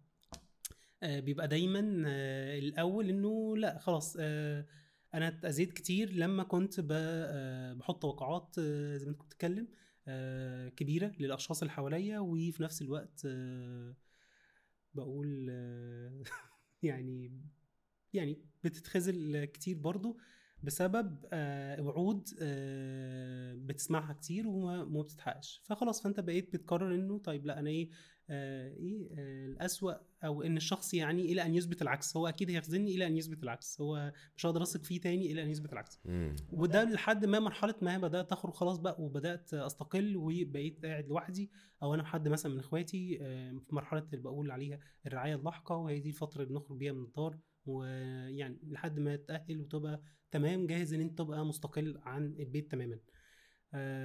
[1.03, 4.65] أه بيبقى دايما أه الأول إنه لأ خلاص أه
[5.13, 9.67] أنا اتأذيت كتير لما كنت آه، بحط توقعات آه، زي ما أنت كنت بتتكلم
[10.07, 13.95] آه، كبيرة للأشخاص اللي حواليا وفي نفس الوقت آه،
[14.93, 16.23] بقول آه،
[16.83, 17.31] يعني
[18.13, 20.17] يعني بتتخزل كتير برضو
[20.63, 25.61] بسبب آه، وعود آه، بتسمعها كتير وما ما بتتحققش.
[25.65, 27.89] فخلاص فأنت بقيت بتقرر إنه طيب لأ أنا إيه
[28.31, 32.17] إيه آه، الأسوأ أو إن الشخص يعني إلى أن يثبت العكس.
[32.17, 33.81] هو أكيد هيخذلني إلى أن يثبت العكس.
[33.81, 35.99] هو مش هقدر أثق فيه تاني إلى أن يثبت العكس.
[36.05, 36.35] مم.
[36.51, 41.51] وده لحد ما مرحلة ما بدأت أخرج خلاص بقى وبدأت أستقل وبقيت قاعد لوحدي.
[41.83, 45.99] أو أنا حد مثلا من إخواتي آه، في مرحلة اللي بقول عليها الرعاية اللاحقة وهي
[45.99, 47.39] دي الفترة اللي بنخرج بيها من الدار.
[47.65, 52.93] ويعني لحد ما تتاهل وتبقى تمام جاهز إن أنت تبقى مستقل عن البيت تماما.
[52.95, 52.99] آه،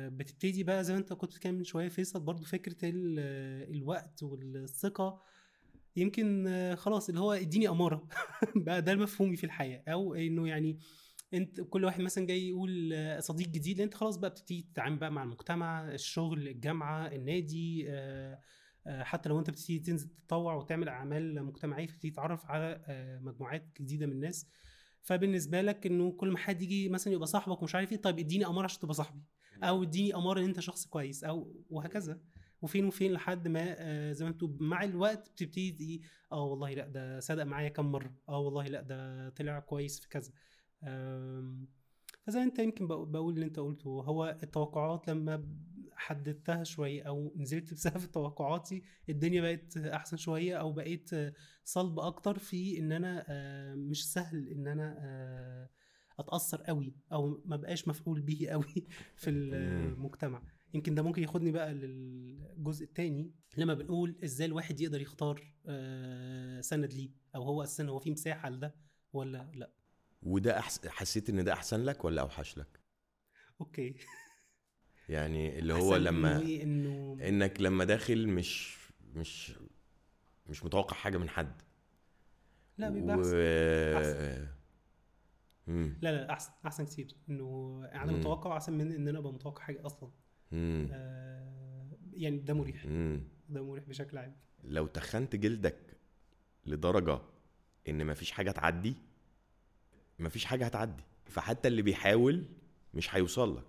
[0.09, 4.23] بتبتدي بقى زي ما انت كنت بتتكلم من شوية فيصل برضو فكرة ال- آه، الوقت
[4.23, 5.23] والثقة.
[5.97, 8.09] يمكن آه، خلاص اللي هو اديني أمارة.
[8.57, 9.83] بقى ده مفهومي في الحياة.
[9.89, 10.79] أو إنه يعني
[11.35, 15.13] أنت كل واحد مثلا جاي يقول آه، صديق جديد أنت خلاص بقى بتبتدي تتعامل بقى
[15.13, 18.41] مع المجتمع الشغل الجامعة النادي آه،
[18.87, 23.69] آه، حتى لو أنت بتبتدي تنزل تتطوع وتعمل أعمال مجتمعية فتبتدي تتعرف على آه، مجموعات
[23.81, 24.47] جديدة من الناس.
[25.03, 28.47] فبالنسبة لك إنه كل ما حد يجي مثلا يبقى صاحبك ومش عارف إيه طيب اديني
[28.47, 29.21] أمارة عشان تبقى صاحبي.
[29.63, 32.21] أو اديني اماره إن أنت شخص كويس أو وهكذا.
[32.63, 37.21] وفين وفين لحد ما آه، زي ما أنتوا مع الوقت بتبتدي آه والله لأ ده
[37.21, 38.15] صدق معايا كم مرة.
[38.29, 40.33] آه والله لأ ده طلع كويس في كذا.
[42.27, 45.45] فزي أنت يمكن بق- بقول اللي أنت قلته هو التوقعات لما
[45.97, 51.11] حددتها شوية أو نزلت بسقف توقعاتي الدنيا بقت أحسن شوية أو بقيت
[51.65, 55.69] صلب أكتر في إن أنا آه، مش سهل إن أنا آه،
[56.19, 60.43] أتأثر قوي أو ما بقاش مفعول به قوي في المجتمع.
[60.75, 66.93] يمكن ده ممكن ياخدني بقى للجزء الثاني لما بنقول إزاي الواحد يقدر يختار آه، سند
[66.93, 68.75] ليه؟ أو هو أساسا هو في مساحة لده
[69.13, 69.71] ولا لأ؟
[70.23, 70.87] وده أحس...
[70.87, 72.81] حسيت إن ده أحسن لك ولا أوحش لك؟
[73.61, 73.95] أوكي.
[75.09, 78.79] يعني اللي هو إنه لما؟ إنه إنك لما داخل مش
[79.15, 79.53] مش
[80.47, 81.63] مش متوقع حاجة من حد.
[82.79, 83.21] لا بيبقى و...
[83.21, 84.47] أحسن.
[85.67, 85.97] مم.
[86.03, 88.19] لا لا احسن أحسن كتير إنه أنا مم.
[88.19, 90.11] متوقع أحسن من إن أنا أبقى متوقع حاجة أصلا
[90.53, 90.89] مم.
[90.93, 93.21] آه يعني ده مريح مم.
[93.49, 95.97] ده مريح بشكل عام لو تخنت جلدك
[96.67, 97.19] لدرجة
[97.89, 98.95] إن مفيش حاجة تعدي
[100.19, 102.45] مفيش حاجة هتعدي فحتى اللي بيحاول
[102.95, 103.67] مش هيوصل لك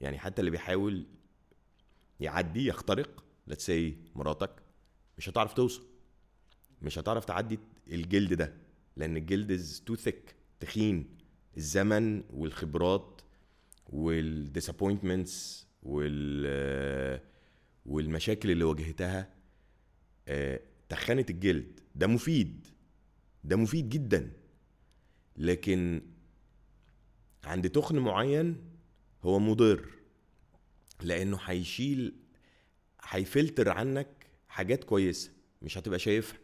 [0.00, 1.06] يعني حتى اللي بيحاول
[2.20, 4.50] يعدي يخترق let's say مراتك
[5.18, 5.82] مش هتعرف توصل
[6.82, 7.58] مش هتعرف تعدي
[7.92, 8.54] الجلد ده
[8.96, 11.17] لأن الجلد is too thick تخين
[11.56, 13.20] الزمن والخبرات
[13.86, 17.20] والديسابوينتمنتس وال
[17.86, 19.34] والمشاكل اللي واجهتها
[20.28, 21.80] آه، تخنت الجلد.
[21.94, 22.66] ده مفيد.
[23.44, 24.30] ده مفيد جدا.
[25.36, 26.02] لكن
[27.44, 28.56] عند تخن معين
[29.22, 29.88] هو مضر
[31.02, 32.14] لأنه هيشيل
[33.02, 35.30] هيفلتر عنك حاجات كويسة
[35.62, 36.38] مش هتبقى شايفها.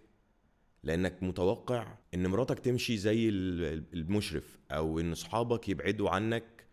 [0.85, 6.67] لأنك متوقع إن مراتك تمشي زي ال- المشرف أو إن صحابك يبعدوا عنك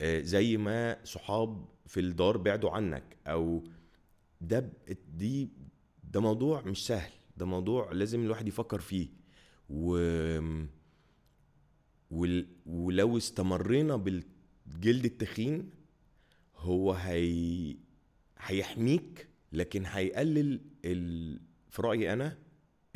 [0.00, 3.16] آه، زي ما صحاب في الدار بعدوا عنك.
[3.26, 3.64] أو
[4.40, 4.72] ده
[5.14, 5.48] دي
[6.12, 7.12] ده موضوع مش سهل.
[7.36, 9.08] ده موضوع لازم الواحد يفكر فيه.
[9.70, 9.96] و
[12.10, 12.46] ول...
[12.66, 15.70] ولو استمرينا بالجلد التخين
[16.56, 17.76] هو هي
[18.38, 21.40] هيحميك لكن هيقلل ال...
[21.70, 22.43] في رأيي أنا ال...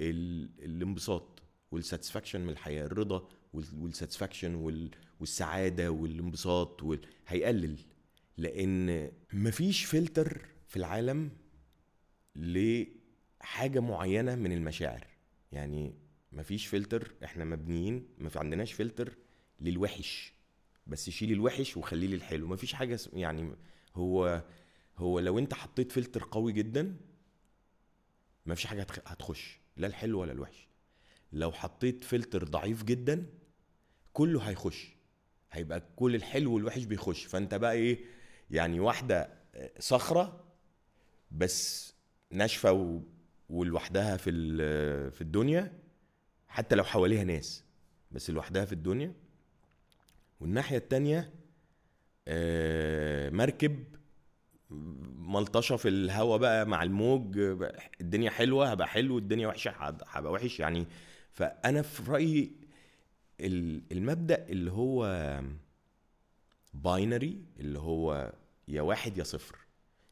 [0.01, 3.65] الانبساط وال satisfaction من الحياة الرضا وال...
[3.79, 4.91] وال satisfaction وال...
[5.21, 7.01] والسعادة والانبساط وال...
[7.27, 7.79] هيقلل.
[8.37, 11.31] لأن مفيش فلتر في العالم
[12.37, 15.07] لحاجة معينة من المشاعر.
[15.53, 15.95] يعني
[16.33, 19.17] مفيش فلتر إحنا مبنيين ما عندناش فلتر
[19.61, 20.33] للوحش.
[20.87, 23.53] بس شيل الوحش وخليه لي الحلو مفيش حاجة اس- يعني
[23.95, 24.45] هو
[24.99, 26.97] هو لو أنت حطيت فلتر قوي جدا
[28.47, 29.58] مفيش حاجة هتخ- هتخش.
[29.79, 30.69] لا الحلو ولا الوحش.
[31.33, 33.27] لو حطيت فلتر ضعيف جدا
[34.13, 34.97] كله هيخش.
[35.53, 37.25] هيبقى كل الحلو والوحش بيخش.
[37.25, 38.05] فأنت بقى إيه؟
[38.51, 40.45] يعني واحدة آه، صخرة
[41.31, 41.95] بس
[42.31, 43.01] ناشفة و...
[43.51, 44.31] ولوحدها في
[45.11, 45.79] في الدنيا.
[46.49, 47.65] حتى لو حواليها ناس
[48.13, 49.13] بس لوحدها في الدنيا.
[50.41, 51.33] والناحية التانية
[52.29, 53.85] آه، مركب
[55.29, 57.39] ملطشة في الهواء بقى مع الموج
[58.01, 60.87] الدنيا حلوة هبقى حلو الدنيا وحشة هب- هبقى وحش يعني.
[61.33, 62.53] فأنا في رأيي
[63.41, 65.05] ال- المبدأ اللي هو
[66.75, 68.33] باينري اللي هو
[68.69, 69.57] يا واحد يا صفر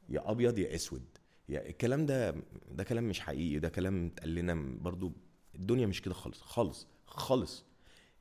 [0.08, 1.02] يا أبيض يا أسود.
[1.48, 2.34] يا الكلام ده
[2.70, 5.12] ده كلام مش حقيقي ده كلام اتقال لنا برضو
[5.54, 7.64] الدنيا مش كده خالص خالص خالص.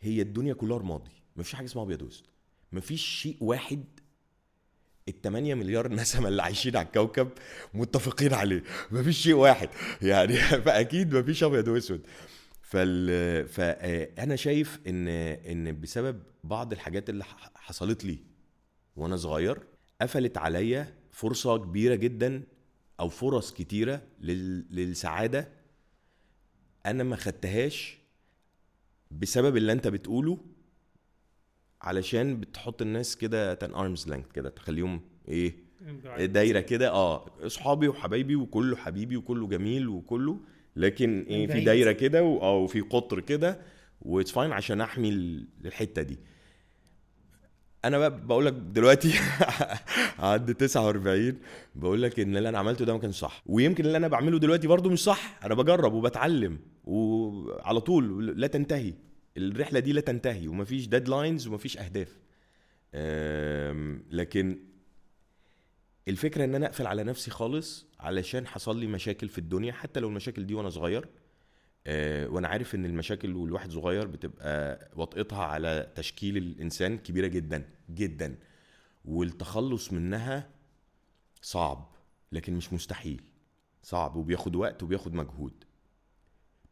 [0.02, 2.28] هي الدنيا كلها رمادي مفيش حاجة اسمها أبيض وأسود.
[2.72, 3.84] مفيش شيء واحد
[5.08, 7.30] التمانية مليار نسمة اللي عايشين على الكوكب
[7.74, 8.64] متفقين عليه.
[8.92, 9.70] مفيش شيء واحد.
[10.02, 12.02] يعني فأكيد مفيش أبيض وأسود.
[12.62, 17.24] فال فانا شايف إن إن بسبب بعض الحاجات اللي
[17.56, 18.20] حصلت لي
[18.96, 19.60] وأنا صغير
[20.02, 22.44] قفلت عليا فرصة كبيرة جدا
[23.00, 24.66] أو فرص كتيرة لل...
[24.76, 25.50] للسعادة
[26.86, 27.98] أنا ما خدتهاش
[29.12, 30.40] بسبب اللي أنت بتقوله
[31.86, 35.56] علشان بتحط الناس كده تن ارمز لينث كده تخليهم إيه
[36.26, 36.90] دايرة كده.
[36.92, 40.40] آه اصحابي وحبايبي وكله حبيبي وكله جميل وكله
[40.76, 41.64] لكن إيه في.
[41.64, 43.60] دايرة كده و- آه وفي قطر كده
[44.02, 46.20] و it's fine عشان أحمي ال- الحتة دي.
[47.86, 49.14] أنا بقى بقول لك دلوقتي
[50.20, 51.38] عند 49
[51.76, 53.44] بقول لك إن اللي أنا عملته ده ما كانش صح.
[53.46, 58.94] ويمكن اللي أنا بعمله دلوقتي برضو مش صح أنا بجرب وبتعلم وعلى طول لا تنتهي.
[59.38, 62.20] الرحلة دي لا تنتهي ومفيش deadlines ومفيش أهداف.
[64.10, 64.60] لكن
[66.08, 70.08] الفكرة إن أنا أقفل على نفسي خالص علشان حصل لي مشاكل في الدنيا حتى لو
[70.10, 71.08] المشاكل دي وأنا صغير.
[71.88, 78.38] آه، وأنا عارف إن المشاكل والواحد صغير بتبقى وطئتها على تشكيل الإنسان كبيرة جدا جدا.
[79.06, 80.50] والتخلص منها
[81.42, 81.96] صعب
[82.32, 83.22] لكن مش مستحيل.
[83.84, 85.64] صعب وبياخد وقت وبياخد مجهود.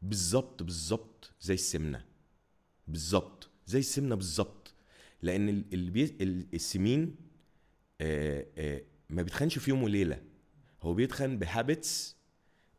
[0.01, 2.12] بالظبط بالظبط زي السمنة.
[2.87, 4.73] بالظبط زي السمنة بالظبط.
[5.21, 5.63] لأن
[6.53, 7.15] السمين
[8.01, 10.21] آه، آه، ما بيتخنش في يوم وليلة.
[10.81, 12.15] هو بيتخن بهابتس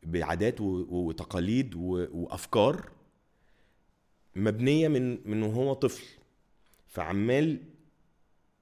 [0.03, 2.91] بعادات وتقاليد وأفكار
[4.35, 6.03] مبنية من من وهو طفل.
[6.87, 7.59] فعمال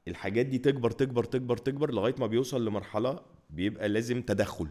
[0.07, 4.67] الحاجات دي تكبر تكبر تكبر تكبر لغاية ما بيوصل لمرحلة بيبقى لازم تدخل.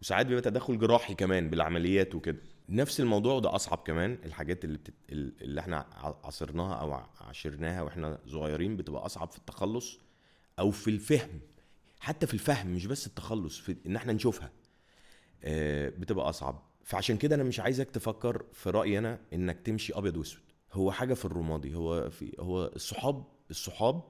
[0.00, 2.38] وساعات بيبقى تدخل جراحي كمان بالعمليات وكده.
[2.68, 4.94] نفس الموضوع وده أصعب كمان الحاجات اللي بتت...
[5.12, 5.86] اللي إحنا
[6.24, 9.98] عاصرناها أو عاشرناها وإحنا صغيرين بتبقى أصعب في التخلص
[10.58, 11.40] أو في الفهم.
[12.00, 14.50] حتى في الفهم مش بس التخلص في إن إحنا نشوفها
[15.44, 16.62] آه، بتبقى أصعب.
[16.84, 20.42] فعشان كده أنا مش عايزك تفكر في رأيي أنا إنك تمشي أبيض وأسود.
[20.72, 24.02] هو حاجة في الرمادي هو في هو الصحاب الصحاب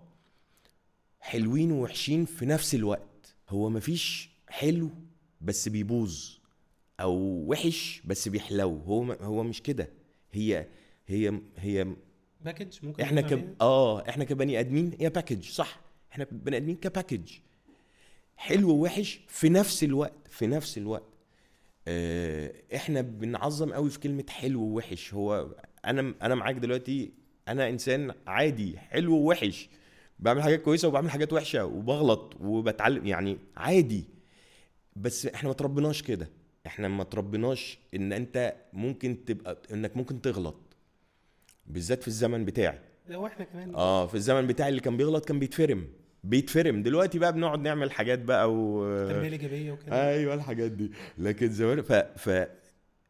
[1.21, 3.37] حلوين ووحشين في نفس الوقت.
[3.49, 4.90] هو مفيش حلو
[5.40, 6.37] بس بيبوظ.
[7.00, 8.78] أو وحش بس بيحلو.
[8.78, 9.88] هو هو مش كده.
[10.32, 10.66] هي
[11.06, 11.87] هي هي
[12.44, 13.32] package ممكن إحنا ك...
[13.32, 15.80] عليها؟ آه إحنا كبني آدمين هي package صح.
[16.12, 17.33] إحنا بني آدمين ك package
[18.37, 21.09] حلو ووحش في نفس الوقت في نفس الوقت.
[21.88, 25.14] آه إحنا بنعظم قوي في كلمة حلو ووحش.
[25.14, 25.54] هو
[25.85, 27.12] أنا أنا معاك دلوقتي.
[27.48, 29.68] أنا إنسان عادي حلو ووحش.
[30.18, 34.04] بعمل حاجات كويسة وبعمل حاجات وحشة وبغلط وبتعلم يعني عادي.
[34.96, 36.30] بس إحنا ما تربيناش كده.
[36.66, 40.57] إحنا ما تربيناش ان انت ممكن تبقى انك ممكن تغلط
[41.66, 42.79] بالذات في الزمن بتاعي.
[43.09, 45.88] لو إحنا كمان آه في الزمن بتاعي اللي كان بيغلط كان بيتفرم
[46.24, 46.83] بيتفرم.
[46.83, 50.09] دلوقتي بقى بنقعد نعمل حاجات بقى و التربيه الايجابيه وكده.
[50.11, 50.92] أيوه الحاجات دي.
[51.18, 52.48] لكن زمان ف ف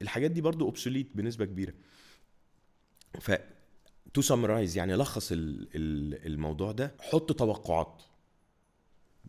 [0.03, 1.73] الحاجات دي برضو obsolete بنسبة كبيرة.
[3.21, 3.33] ف
[4.14, 5.69] to summarize يعني لخص ال...
[5.75, 6.95] ال- الموضوع ده.
[7.01, 8.03] حط توقعات.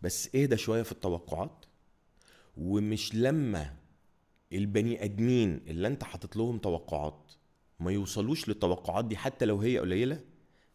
[0.01, 1.65] بس اهدى شوية في التوقعات.
[2.57, 3.73] ومش لما
[4.53, 7.31] البني أدمين اللي أنت حاطط لهم توقعات
[7.79, 10.21] ما يوصلوش للتوقعات دي حتى لو هي قليلة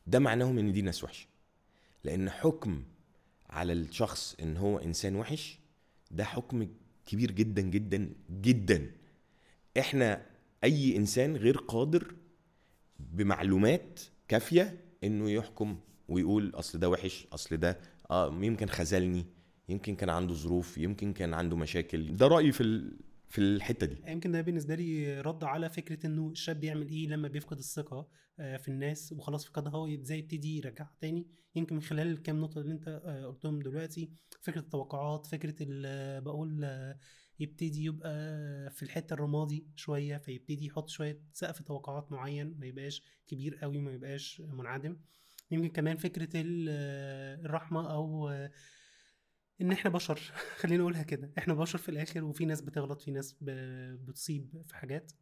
[0.06, 1.26] ده معناهم إن دي ناس وحشة
[2.04, 2.82] لأن حكم
[3.50, 5.58] على الشخص إن هو إنسان وحش
[6.10, 6.68] ده حكم
[7.06, 8.90] كبير جدا جدا جدا
[9.78, 10.26] إحنا
[10.64, 12.14] أي إنسان غير قادر
[13.00, 17.78] بمعلومات كافية إنه يحكم ويقول أصل ده وحش أصل ده
[18.10, 19.26] آه يمكن خذلني
[19.68, 22.90] يمكن كان عنده ظروف يمكن كان عنده مشاكل ده رأيي في.
[23.32, 23.96] في الحتة دي.
[24.06, 28.08] يمكن ده بالنسبة لي رد على فكرة إنه الشاب بيعمل إيه لما بيفقد الثقة
[28.40, 31.26] آه، في الناس وخلاص فقدها هو إزاي يبتدي يرجعها تاني.
[31.54, 36.60] يمكن من خلال الكام نقطة اللي أنت آه، قلتهم دلوقتي فكرة التوقعات فكرة ال- بقول
[36.64, 36.98] آه،
[37.40, 38.10] يبتدي يبقى
[38.70, 43.92] في الحتة الرمادي شوية فيبتدي يحط شوية سقف توقعات معين ما يبقاش كبير قوي ما
[43.92, 44.96] يبقاش منعدم.
[45.50, 48.50] يمكن كمان فكرة ال- آه، الرحمة أو آه،
[49.60, 50.20] إن إحنا بشر.
[50.60, 51.32] خلينا نقولها كده.
[51.38, 55.12] إحنا بشر في الآخر وفي ناس بتغلط في ناس بتصيب في حاجات.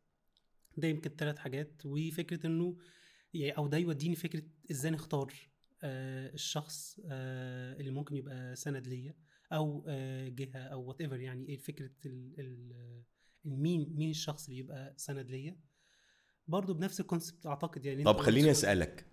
[0.77, 1.83] ده يمكن ثلاث حاجات.
[1.85, 2.77] وفكرة إنه
[3.35, 5.35] يعني أو ده يوديني فكرة إزاي نختار
[5.83, 9.15] آه الشخص آه اللي ممكن يبقى سند ليا
[9.53, 11.91] أو آه جهة أو whatever يعني إيه فكرة
[13.45, 15.57] مين مين الشخص اللي يبقى سند ليا.
[16.49, 18.05] برضه بنفس الكونسبت أعتقد يعني.
[18.05, 19.07] طب خليني أسألك.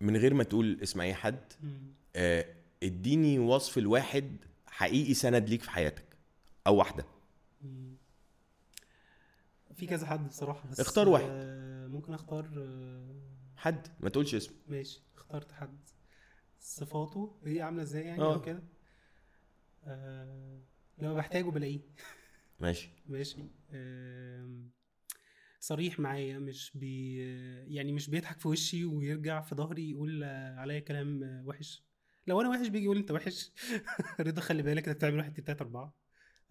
[0.00, 1.52] من غير ما تقول اسم أي حد.
[2.16, 4.36] آه، اديني وصف الواحد
[4.66, 6.16] حقيقي سند ليك في حياتك
[6.66, 7.04] أو واحدة.
[9.74, 11.26] في كذا حد بصراحة بس اختار واحد.
[11.30, 13.20] آه ممكن اختار آه
[13.56, 14.54] حد ما تقولش اسم.
[14.68, 15.78] ماشي اخترت حد.
[16.60, 18.34] صفاته هي عاملة إزاي يعني آه.
[18.34, 18.62] أو كده؟
[19.84, 20.60] آه
[20.98, 21.80] لما بحتاجه بلاقيه.
[22.60, 22.88] ماشي.
[23.06, 23.36] ماشي.
[23.72, 24.70] آم،
[25.60, 27.16] صريح معايا مش بي
[27.74, 30.24] يعني مش بيضحك في وشي ويرجع في ظهري يقول
[30.58, 31.85] عليا كلام وحش.
[32.26, 33.52] لو أنا وحش بيجي يقول أنت وحش.
[34.20, 35.94] رضا خلي بالك انت بتعمل واحد اتنين تلاتة أربعة.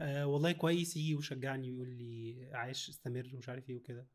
[0.02, 4.08] آه والله كويس يجي ويشجعني ويقول لي عايش استمر ومش عارف إيه وكده.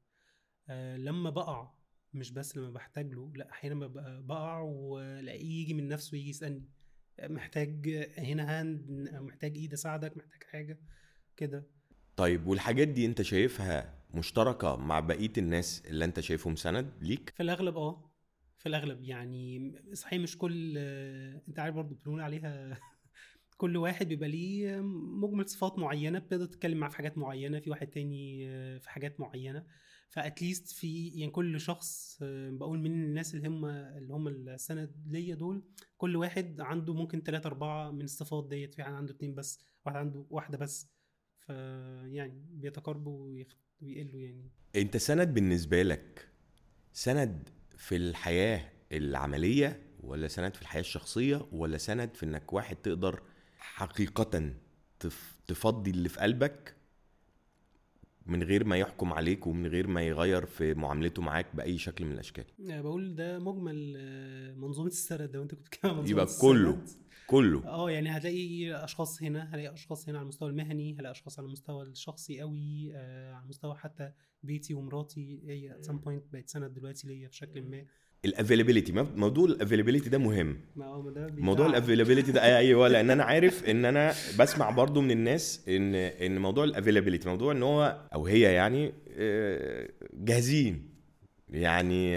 [0.69, 1.71] آه لما بقع
[2.15, 3.87] مش بس لما بحتاج له لا أحيانا
[4.21, 6.65] بقع وألاقيه يجي من نفسه يجي يسألني.
[7.23, 10.79] محتاج هنا هاند محتاج إيد أساعدك محتاج حاجة
[11.37, 11.67] كده.
[12.17, 17.43] طيب والحاجات دي أنت شايفها مشتركة مع بقية الناس اللي أنت شايفهم سند ليك؟ في
[17.43, 18.10] الأغلب آه.
[18.61, 20.79] في الأغلب يعني صحيح مش كل
[21.49, 22.79] أنت عارف برضه بنقول عليها
[23.57, 24.81] كل واحد بيبقى ليه
[25.21, 28.47] مجمل صفات معينة بتقدر تتكلم معاه في حاجات معينة في واحد تاني
[28.81, 29.67] في حاجات معينة.
[30.09, 32.19] فاتليست في يعني كل شخص
[32.51, 35.63] بقول من الناس اللي هم اللي هم السند ليا دول
[35.97, 38.75] كل واحد عنده ممكن ثلاثة أربعة من الصفات ديت.
[38.75, 40.91] في عنده اتنين بس واحد عنده واحدة بس.
[41.47, 43.27] فيعني بيتقاربوا
[43.81, 44.51] ويقلوا يعني.
[44.77, 46.29] أنت سند بالنسبة لك
[46.93, 47.49] سند
[47.81, 53.23] في الحياة العملية ولا سند في الحياة الشخصية ولا سند في إنك واحد تقدر
[53.59, 54.53] حقيقة
[55.47, 56.77] تفضي اللي في قلبك
[58.27, 62.13] من غير ما يحكم عليك ومن غير ما يغير في معاملته معاك بأي شكل من
[62.13, 63.97] الأشكال؟ بقول ده مجمل
[64.57, 66.79] منظومة السند لو أنت كنت بتتكلم يبقى كله
[67.27, 67.67] كله.
[67.69, 71.83] آه يعني هتلاقي أشخاص هنا هلاقي أشخاص هنا على المستوى المهني هلاقي أشخاص على المستوى
[71.87, 74.13] الشخصي قوي آه على المستوى حتى
[74.43, 77.85] بيتي ومراتي هي at some point بقت سند دلوقتي ليا بشكل ما.
[78.25, 80.61] ال availability موضوع ال availability ده مهم.
[80.77, 85.95] موضوع ال availability ده أيوه لأن أنا عارف إن أنا بسمع برضو من الناس إن
[85.95, 88.93] إن موضوع ال availability موضوع إن هو أو هي يعني
[90.15, 90.91] جاهزين.
[91.51, 92.17] يعني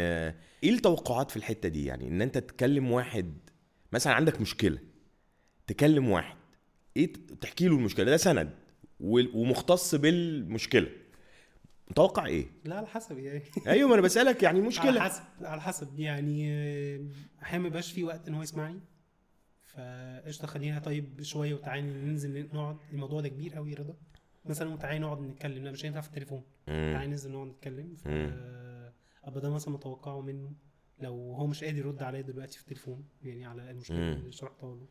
[0.63, 3.33] إيه التوقعات في الحتة دي؟ يعني إن أنت تكلم واحد
[3.93, 4.77] مثلا عندك مشكلة
[5.67, 6.37] تكلم واحد
[6.97, 8.49] إيه تحكي له المشكلة؟ ده سند
[8.99, 10.87] ومختص بالمشكلة.
[11.91, 13.43] متوقع إيه؟ لا على حسب يعني.
[13.67, 14.89] أيوه ما أنا بسألك يعني مشكلة.
[14.89, 15.99] على حسب على حسب.
[15.99, 16.45] يعني
[17.41, 18.79] أحيانا ما يبقاش في وقت إن هو يسمعني.
[19.65, 22.77] فقشطة خلينا طيب شوية وتعالى ننزل نقعد.
[22.93, 23.95] الموضوع ده كبير قوي رضا.
[24.45, 25.63] مثلا تعالى نقعد نتكلم.
[25.63, 26.43] لا مش هينفع في التليفون.
[26.65, 27.97] تعالى ننزل نقعد نتكلم.
[29.23, 30.51] أبقى ده مثلا متوقعه منه.
[30.99, 34.87] لو هو مش قادر يرد عليا دلوقتي في التليفون يعني على المشكلة اللي شرحتها له.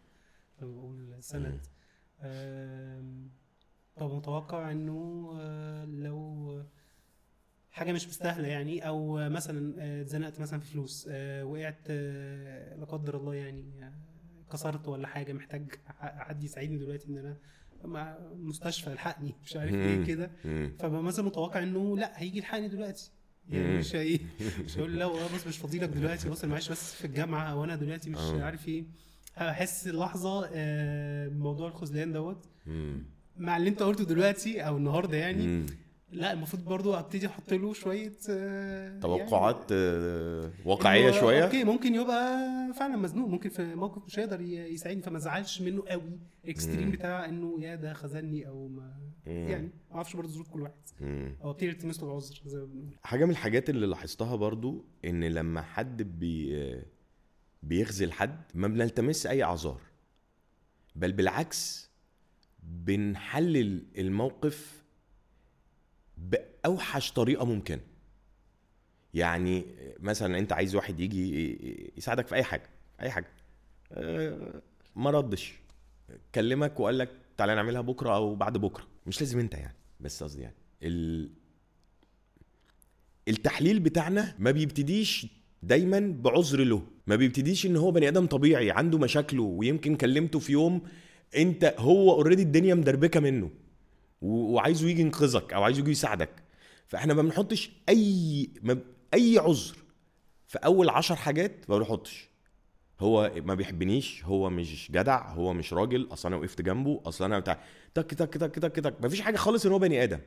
[0.60, 1.60] فبقول سند
[3.96, 5.32] طب متوقع إنه
[5.84, 6.62] لو
[7.72, 11.08] حاجة مش مستاهلة يعني أو مثلا اتزنقت مثلا في فلوس
[11.42, 11.90] وقعت
[12.78, 13.64] لا قدر الله يعني
[14.52, 17.36] كسرت ولا حاجة محتاج حد يساعدني دلوقتي إن أنا
[17.84, 20.30] مع مستشفى الحقني مش عارف إيه كده.
[20.78, 23.10] فبقى مثلا متوقع إنه لأ هيجي يلحقني دلوقتي.
[23.50, 24.18] يعني مش هي
[24.64, 28.10] مش هقول لا بس مش فاضيلك دلوقتي بص معلش بس في الجامعة أو أنا دلوقتي
[28.10, 28.84] مش عارف إيه.
[29.34, 30.50] هحس لحظة
[31.28, 32.46] موضوع الخذلان دوت.
[33.36, 35.66] مع اللي أنت قلته دلوقتي أو النهارده يعني.
[36.12, 38.12] لا المفروض برضو أبتدي أحط له شوية
[39.00, 42.38] توقعات يعني واقعية شوية؟ أوكي ممكن يبقى
[42.74, 43.28] فعلا مزنوق.
[43.28, 46.18] ممكن في موقف مش هيقدر يساعدني فما زعلش منه قوي.
[46.44, 48.96] ال extreme بتاع إنه يا ده خذلني أو ما
[49.26, 49.48] مم.
[49.48, 50.72] يعني ما أعرفش برضه ظروف كل واحد.
[51.44, 52.96] أو أبتدي ألتمس له العذر زي ما بنقول.
[53.02, 56.82] حاجة من الحاجات اللي لاحظتها برضو إن لما حد بي
[57.62, 59.80] بيخذل حد ما بنلتمس أي أعذار.
[60.96, 61.90] بل بالعكس
[62.62, 64.81] بنحلل الموقف
[66.30, 67.80] بأوحش طريقة ممكنه
[69.14, 69.64] يعني
[70.00, 72.68] مثلا أنت عايز واحد يجي يساعدك في أي حاجة
[73.00, 73.26] أي حاجة.
[74.96, 75.54] ما ردش.
[76.34, 78.84] كلمك وقال لك تعالى نعملها بكرة أو بعد بكرة.
[79.06, 80.54] مش لازم أنت يعني بس قصدي يعني.
[80.82, 81.30] ال...
[83.28, 85.26] التحليل بتاعنا ما بيبتديش
[85.62, 86.82] دايما بعذر له.
[87.06, 90.82] ما بيبتديش إن هو بني آدم طبيعي عنده مشاكله ويمكن كلمته في يوم
[91.36, 93.50] أنت هو اوريدي الدنيا مدربكة منه.
[94.22, 96.30] وعايزه يجي ينقذك أو عايزه يجي يساعدك.
[96.86, 98.78] فإحنا ما بنحطش أي ما
[99.14, 99.76] أي عذر
[100.46, 102.28] في أول عشر حاجات ما بنحطش.
[103.00, 107.38] هو ما بيحبنيش هو مش جدع هو مش راجل أصل أنا وقفت جنبه أصل أنا
[107.38, 107.60] بتاع
[107.94, 108.94] تك تك تك تك تك.
[109.02, 110.18] ما فيش حاجة خالص إن هو بني آدم.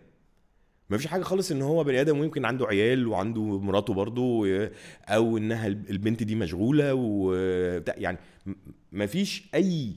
[0.90, 4.48] ما فيش حاجة خالص إن هو بني آدم ويمكن عنده عيال وعنده مراته برضه
[5.08, 7.34] أو إنها البنت دي مشغولة و
[7.88, 8.18] يعني
[8.92, 9.96] ما فيش أي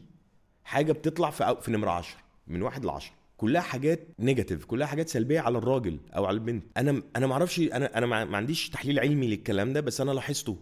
[0.65, 5.09] حاجة بتطلع في في نمرة 10 من واحد ل 10 كلها حاجات نيجاتيف كلها حاجات
[5.09, 6.65] سلبية على الراجل أو على البنت.
[6.77, 10.57] أنا أنا ما أعرفش أنا أنا ما عنديش تحليل علمي للكلام ده بس أنا لاحظته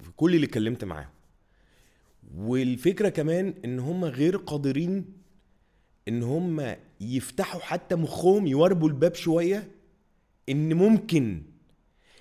[0.00, 1.08] في كل اللي اتكلمت معاهم
[2.36, 5.04] والفكرة كمان إن هم غير قادرين
[6.08, 9.70] إن هم يفتحوا حتى مخهم يوربوا الباب شوية
[10.48, 11.42] إن ممكن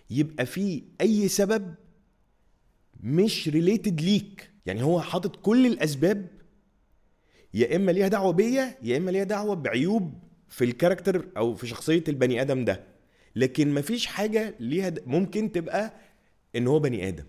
[0.10, 1.74] يبقى في أي سبب
[3.04, 4.52] مش related ليك.
[4.66, 6.28] يعني هو حاطط كل الأسباب
[7.54, 10.14] يا إما ليها دعوة بيا يا إما ليها دعوة بعيوب
[10.50, 12.84] في ال character أو في شخصية البني آدم ده.
[13.36, 15.94] لكن مفيش حاجة ليها د- ممكن تبقى
[16.56, 17.26] إن هو بني آدم.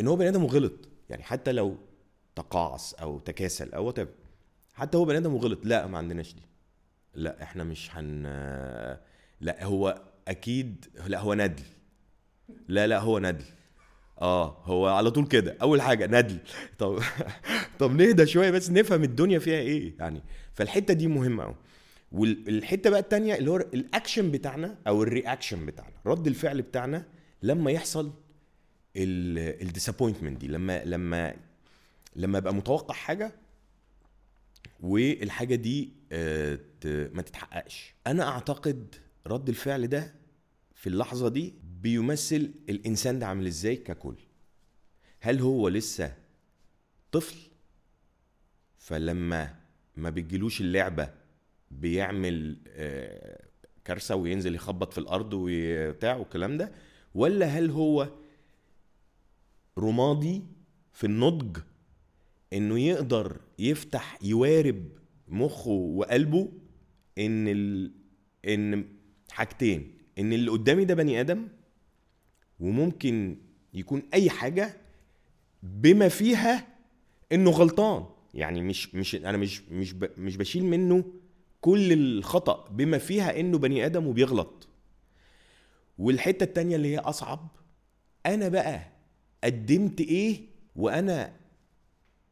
[0.00, 0.88] إن هو بني آدم وغلط.
[1.10, 1.76] يعني حتى لو
[2.36, 4.08] تقاعس أو تكاسل أو whatever.
[4.74, 5.58] حتى هو بني آدم وغلط.
[5.64, 6.42] لا ما عندناش دي.
[7.14, 8.22] لا إحنا مش هن
[9.40, 11.62] لا هو أكيد لا هو ندل
[12.68, 13.44] لا لا هو ندل
[14.22, 15.56] آه هو على طول كده.
[15.62, 16.38] أول حاجة ندل.
[16.78, 17.02] طب
[17.78, 20.22] طب نهدى شوية بس نفهم الدنيا فيها إيه يعني.
[20.54, 21.54] فالحتة دي مهمة قوي
[22.12, 25.94] والحته بقى التانية اللي هو الأكشن بتاعنا أو ال reaction بتاعنا.
[26.06, 27.04] رد الفعل بتاعنا
[27.42, 28.12] لما يحصل
[28.96, 30.48] ال disappointment دي.
[30.48, 31.34] لما لما
[32.16, 33.32] لما ابقى متوقع حاجة
[34.80, 37.94] والحاجة دي آه، ما تتحققش.
[38.06, 38.94] أنا أعتقد
[39.26, 40.14] رد الفعل ده
[40.78, 44.14] في اللحظة دي بيمثل الإنسان ده عامل إزاي ككل.
[45.20, 46.14] هل هو لسه
[47.12, 47.36] طفل؟
[48.78, 49.54] فلما
[49.96, 51.10] ما بتجيلوش اللعبة
[51.70, 53.44] بيعمل آه،
[53.84, 56.72] كارثة وينزل يخبط في الأرض وبتاع والكلام ده
[57.14, 58.08] ولا هل هو
[59.78, 60.42] رمادي
[60.92, 61.58] في النضج
[62.52, 64.88] إنه يقدر يفتح يوارب
[65.28, 66.52] مخه وقلبه
[67.18, 67.92] إن ال...
[68.44, 68.88] إن
[69.30, 71.48] حاجتين؟ إن اللي قدامي ده بني آدم
[72.60, 73.38] وممكن
[73.74, 74.76] يكون أي حاجة
[75.62, 76.66] بما فيها
[77.32, 79.94] إنه غلطان يعني مش مش أنا مش مش.
[80.18, 81.04] مش بشيل منه
[81.60, 84.68] كل الخطأ بما فيها إنه بني آدم وبيغلط
[85.98, 87.48] والحتة التانية اللي هي أصعب
[88.26, 88.80] أنا بقى
[89.44, 90.40] قدمت إيه
[90.76, 91.32] وأنا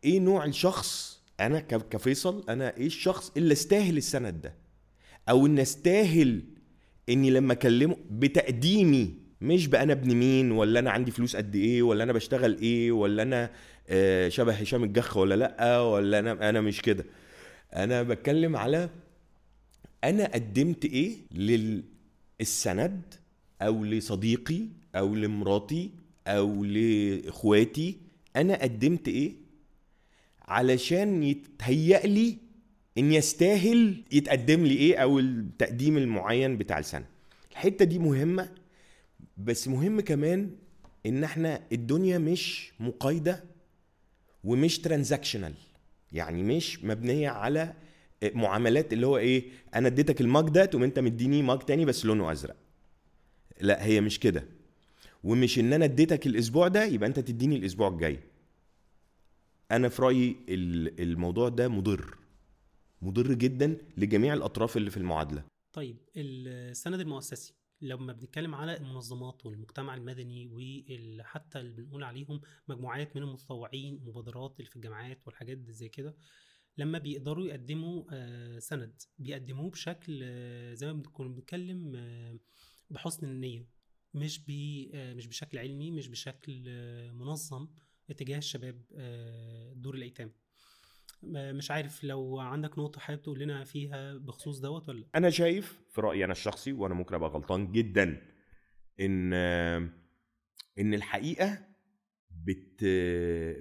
[0.04, 4.54] إيه نوع الشخص أنا كفيصل أنا إيه الشخص اللي أستاهل السند ده
[5.28, 6.42] أو إن أستاهل
[7.08, 11.82] إني لما أكلمه بتقديمي مش بقى أنا ابن مين ولا أنا عندي فلوس قد إيه
[11.82, 13.50] ولا أنا بشتغل إيه ولا أنا
[13.88, 17.04] آه، شبه هشام الجخ ولا لأ ولا أنا أنا مش كده.
[17.74, 18.88] أنا بتكلم على
[20.04, 21.16] أنا قدمت إيه
[22.40, 23.02] للسند
[23.62, 24.60] أو لصديقي
[24.94, 25.90] أو لمراتي
[26.26, 27.96] أو لإخواتي
[28.36, 29.32] أنا قدمت إيه
[30.48, 32.36] علشان يتهيأ لي
[32.98, 37.06] إن يستاهل يتقدم لي إيه أو التقديم المعين بتاع السنة.
[37.52, 38.48] الحتة دي مهمة
[39.36, 40.50] بس مهم كمان
[41.06, 43.44] إن إحنا الدنيا مش مقايده
[44.44, 45.54] ومش ترانزاكشنال
[46.12, 47.74] يعني مش مبنية على
[48.34, 49.44] معاملات اللي هو إيه
[49.74, 52.56] أنا اديتك الماج ده تقوم أنت مديني ماج تاني بس لونه أزرق.
[53.60, 54.44] لا هي مش كده.
[55.24, 58.18] ومش إن أنا اديتك الأسبوع ده يبقى أنت تديني الأسبوع الجاي.
[59.70, 62.16] أنا في رأيي ال- الموضوع ده مضر.
[63.02, 65.44] مضر جدا لجميع الأطراف اللي في المعادلة.
[65.72, 73.22] طيب السند المؤسسي لما بنتكلم على المنظمات والمجتمع المدني وحتى اللي بنقول عليهم مجموعات من
[73.22, 76.16] المتطوعين مبادرات اللي في الجامعات والحاجات زي كده
[76.78, 82.38] لما بيقدروا يقدموا آه، سند بيقدموه بشكل آه، زي ما بنكون بنتكلم آه،
[82.90, 83.68] بحسن النية
[84.14, 86.62] مش بي مش بشكل علمي مش بشكل
[87.12, 87.68] منظم
[88.10, 88.82] اتجاه الشباب
[89.76, 90.28] دور الأيتام.
[90.28, 90.45] آه،
[91.28, 96.00] مش عارف لو عندك نقطة حابب تقول لنا فيها بخصوص دوت ولا؟ أنا شايف في
[96.00, 98.22] رأيي أنا الشخصي وأنا ممكن أبقى غلطان جدا
[99.00, 99.32] إن
[100.78, 101.58] إن الحقيقة
[102.30, 102.84] بت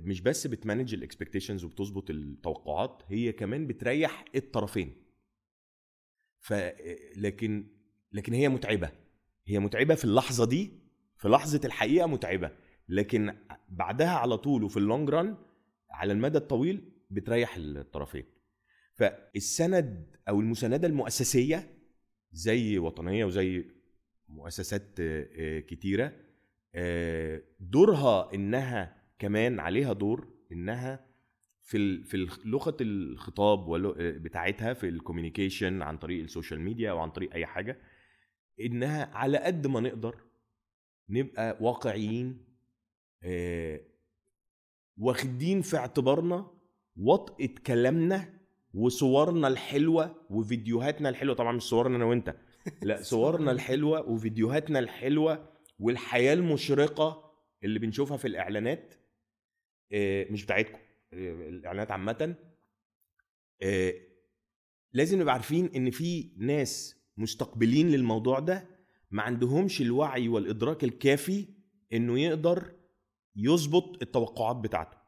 [0.04, 4.96] مش بس بت manage ال expectations وبتظبط التوقعات هي كمان بتريح الطرفين.
[6.40, 6.54] ف
[7.18, 7.68] لكن
[8.12, 8.92] لكن هي متعبة.
[9.48, 10.72] هي متعبة في اللحظة دي
[11.18, 12.52] في لحظة الحقيقة متعبة.
[12.90, 13.36] لكن
[13.70, 15.38] بعدها على طول وفي ال long run
[15.92, 18.26] على المدى الطويل بتريح الطرفين.
[18.96, 21.76] فالسند أو المسانده المؤسسية
[22.32, 23.66] زي وطنية وزي
[24.30, 26.14] مؤسسات آه، آه، كتيرة
[26.76, 31.06] آه، دورها إنها كمان عليها دور إنها
[31.62, 37.10] في في لغة الخطاب بتاعتها في ال communication عن طريق ال social media أو عن
[37.12, 37.78] طريق أي حاجة
[38.62, 40.16] إنها على قد ما نقدر
[41.10, 42.46] نبقى واقعيين
[44.98, 46.55] واخدين في اعتبارنا
[46.98, 48.40] وطئة كلامنا
[48.74, 51.36] وصورنا الحلوة وفيديوهاتنا الحلوة.
[51.36, 52.36] طبعا مش صورنا أنا وأنت.
[52.82, 57.32] لا صورنا الحلوة وفيديوهاتنا الحلوة والحياة المشرقة
[57.64, 58.96] اللي بنشوفها في الإعلانات
[59.92, 60.78] آه، مش بتاعتكم
[61.14, 62.36] آه، الإعلانات عامة.
[63.62, 63.94] آه،
[64.94, 68.68] لازم نبقى عارفين إن في ناس مستقبلين للموضوع ده
[69.12, 71.48] ما عندهمش الوعي والإدراك الكافي
[71.94, 72.72] إنه يقدر
[73.36, 75.05] يظبط التوقعات بتاعته.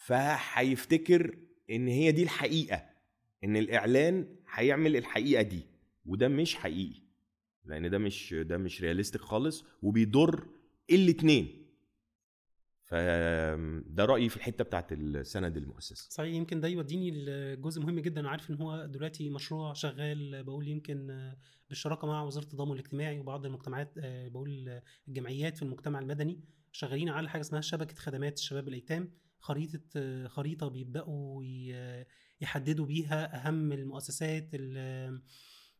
[0.00, 1.38] فهيفتكر
[1.70, 2.84] إن هي دي الحقيقة
[3.44, 5.66] إن الإعلان هيعمل الحقيقة دي
[6.06, 7.00] وده مش حقيقي
[7.64, 10.46] لأن ده مش ده مش رياليستيك خالص وبيضر
[10.90, 11.66] الاتنين.
[12.84, 16.10] فده رأيي في الحتة بتاعت السند المؤسسي.
[16.10, 18.28] صحيح يمكن ده يوديني لجزء مهم جدا.
[18.28, 21.32] عارف إن هو دلوقتي مشروع شغال بقول يمكن
[21.68, 26.40] بالشراكة مع وزارة التضامن الاجتماعي وبعض المجتمعات بقول الجمعيات في المجتمع المدني
[26.72, 29.10] شغالين على حاجة اسمها شبكة خدمات الشباب الأيتام.
[29.40, 29.80] خريطة
[30.28, 31.44] خريطة بيبدأوا
[32.40, 34.48] يحددوا بيها أهم المؤسسات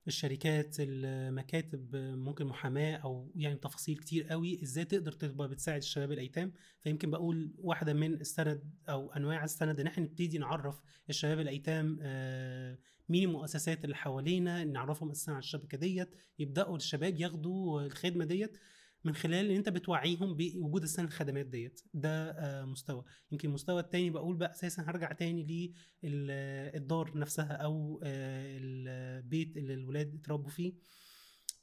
[0.06, 6.52] الشركات المكاتب ممكن محاماة أو يعني تفاصيل كتير قوي إزاي تقدر تبقى بتساعد الشباب الأيتام.
[6.80, 10.80] فيمكن بقول واحدة من السند أو أنواع السند إن إحنا نبتدي نعرف
[11.10, 11.86] الشباب الأيتام
[13.08, 18.58] مين المؤسسات اللي حوالينا نعرفهم أساسا على الشبكة ديت يبدأوا الشباب ياخدوا الخدمة ديت.
[19.04, 21.80] من خلال إن أنت بتوعيهم بوجود أساسا الخدمات ديت.
[21.94, 22.36] ده
[22.66, 23.04] مستوى.
[23.32, 25.72] يمكن المستوى التاني بقول بقى أساسا هرجع تاني
[26.02, 30.72] للدار نفسها أو البيت اللي الولاد اتربوا فيه.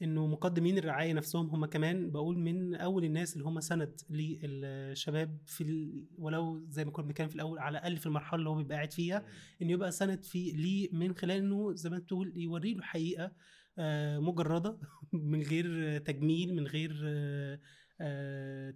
[0.02, 5.64] إنه مقدمين الرعاية نفسهم هم كمان بقول من أول الناس اللي هم سند للشباب في
[5.64, 6.06] ال...
[6.18, 8.92] ولو زي ما كنا بنتكلم في الأول على الأقل في المرحلة اللي هو بيبقى قاعد
[8.94, 9.26] فيها
[9.62, 13.32] إنه يبقى سند في ليه من خلال إنه زي ما تقول يوري له حقيقة
[14.20, 14.78] مجردة
[15.14, 16.92] من غير تجميل من غير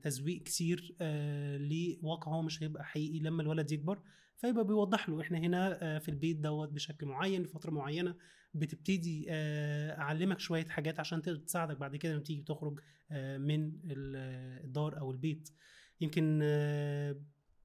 [0.02, 0.96] تزويق كتير
[2.02, 4.00] لواقع هو مش هيبقى حقيقي لما الولد يكبر.
[4.38, 5.22] فيبقى بيوضح له.
[5.22, 8.16] إحنا هنا في البيت دوت بشكل معين لفتره معينة
[8.54, 11.78] بتبتدي أعلمك شوية حاجات عشان تقدر تساعدك.
[11.78, 12.80] بعد كده لما تيجي تخرج
[13.38, 15.50] من الدار أو البيت.
[16.02, 16.40] يمكن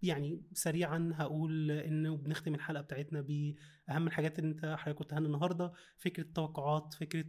[0.06, 6.22] يعني سريعا هقول انه بنختم الحلقة بتاعتنا بأهم الحاجات اللي أنت حضرتك قلتها النهارده فكرة
[6.22, 7.26] التوقعات فكرة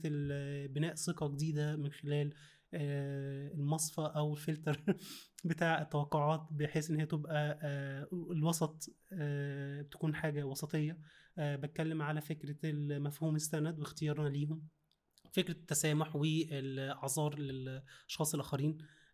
[0.67, 2.33] بناء ثقة جديدة من خلال
[2.73, 4.83] المصفى أو الفلتر
[5.45, 7.59] بتاع التوقعات بحيث إن هي تبقى
[8.31, 8.89] الوسط
[9.91, 10.99] تكون حاجة وسطية.
[11.37, 14.67] بتكلم على فكرة مفهوم السند واختيارنا ليهم
[15.31, 18.77] فكرة التسامح والأعذار للأشخاص الآخرين.
[18.81, 19.06] آه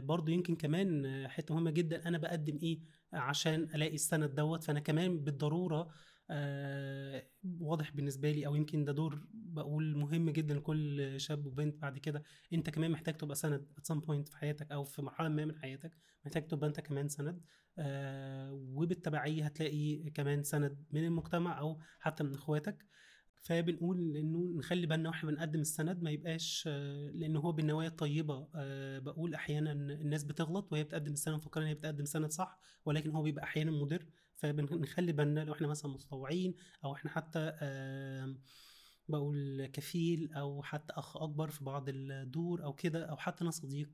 [0.00, 2.80] برضو يمكن كمان حتة مهمة جدا أنا بقدم إيه؟
[3.12, 4.64] عشان ألاقي السند دوت.
[4.64, 5.88] فأنا كمان بالضرورة
[6.30, 7.26] آه
[7.60, 12.22] واضح بالنسبة لي أو يمكن ده دور بقول مهم جدا لكل شاب وبنت بعد كده.
[12.52, 15.56] أنت كمان محتاج تبقى سند at some point في حياتك أو في مرحلة ما من
[15.56, 15.98] حياتك.
[16.24, 17.40] محتاج تبقى أنت كمان سند
[17.78, 22.86] آه وبالتبعية هتلاقي كمان سند من المجتمع أو حتى من إخواتك.
[23.42, 26.66] فبنقول إنه نخلي بالنا وإحنا بنقدم السند ما يبقاش
[27.14, 28.48] لأن هو بالنوايا الطيبة
[28.98, 33.22] بقول أحيانا الناس بتغلط وهي بتقدم السند مفكره إن هي بتقدم سند صح ولكن هو
[33.22, 34.06] بيبقى أحيانا مضر.
[34.36, 37.52] فبنخلي بالنا لو إحنا مثلا متطوعين أو إحنا حتى
[39.08, 43.88] بقول كفيل أو حتى أخ أكبر في بعض الدور أو كده أو حتى أنا صديق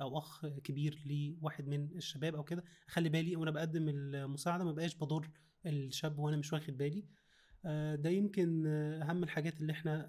[0.00, 4.94] أو أخ كبير لواحد من الشباب أو كده أخلي بالي وأنا بقدم المساعدة ما بقاش
[4.96, 5.30] بضر
[5.66, 7.04] الشاب وأنا مش واخد بالي.
[7.94, 10.02] ده يمكن أهم الحاجات اللي إحنا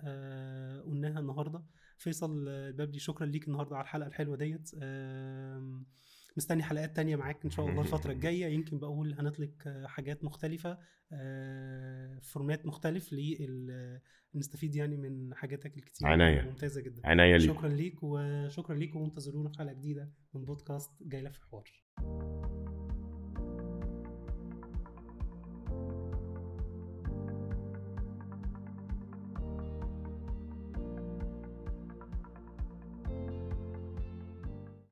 [0.86, 1.64] قلناها النهارده.
[1.98, 4.72] فيصل البابلي شكرا ليك النهارده على الحلقة الحلوة ديت.
[6.38, 8.46] مستني حلقات تانية معاك إن شاء الله الفترة الجاية.
[8.46, 9.52] يمكن بقول هنطلق
[9.86, 10.78] حاجات مختلفة
[12.22, 13.16] فورمات مختلف
[14.36, 16.42] نستفيد يعني من حاجاتك الكتير عناية.
[16.42, 17.02] ممتازة جدا.
[17.06, 17.52] عناية ليك.
[17.52, 21.72] شكرا ليك وشكرا ليكم وانتظرونا في حلقة جديدة من بودكاست جاي في حوار.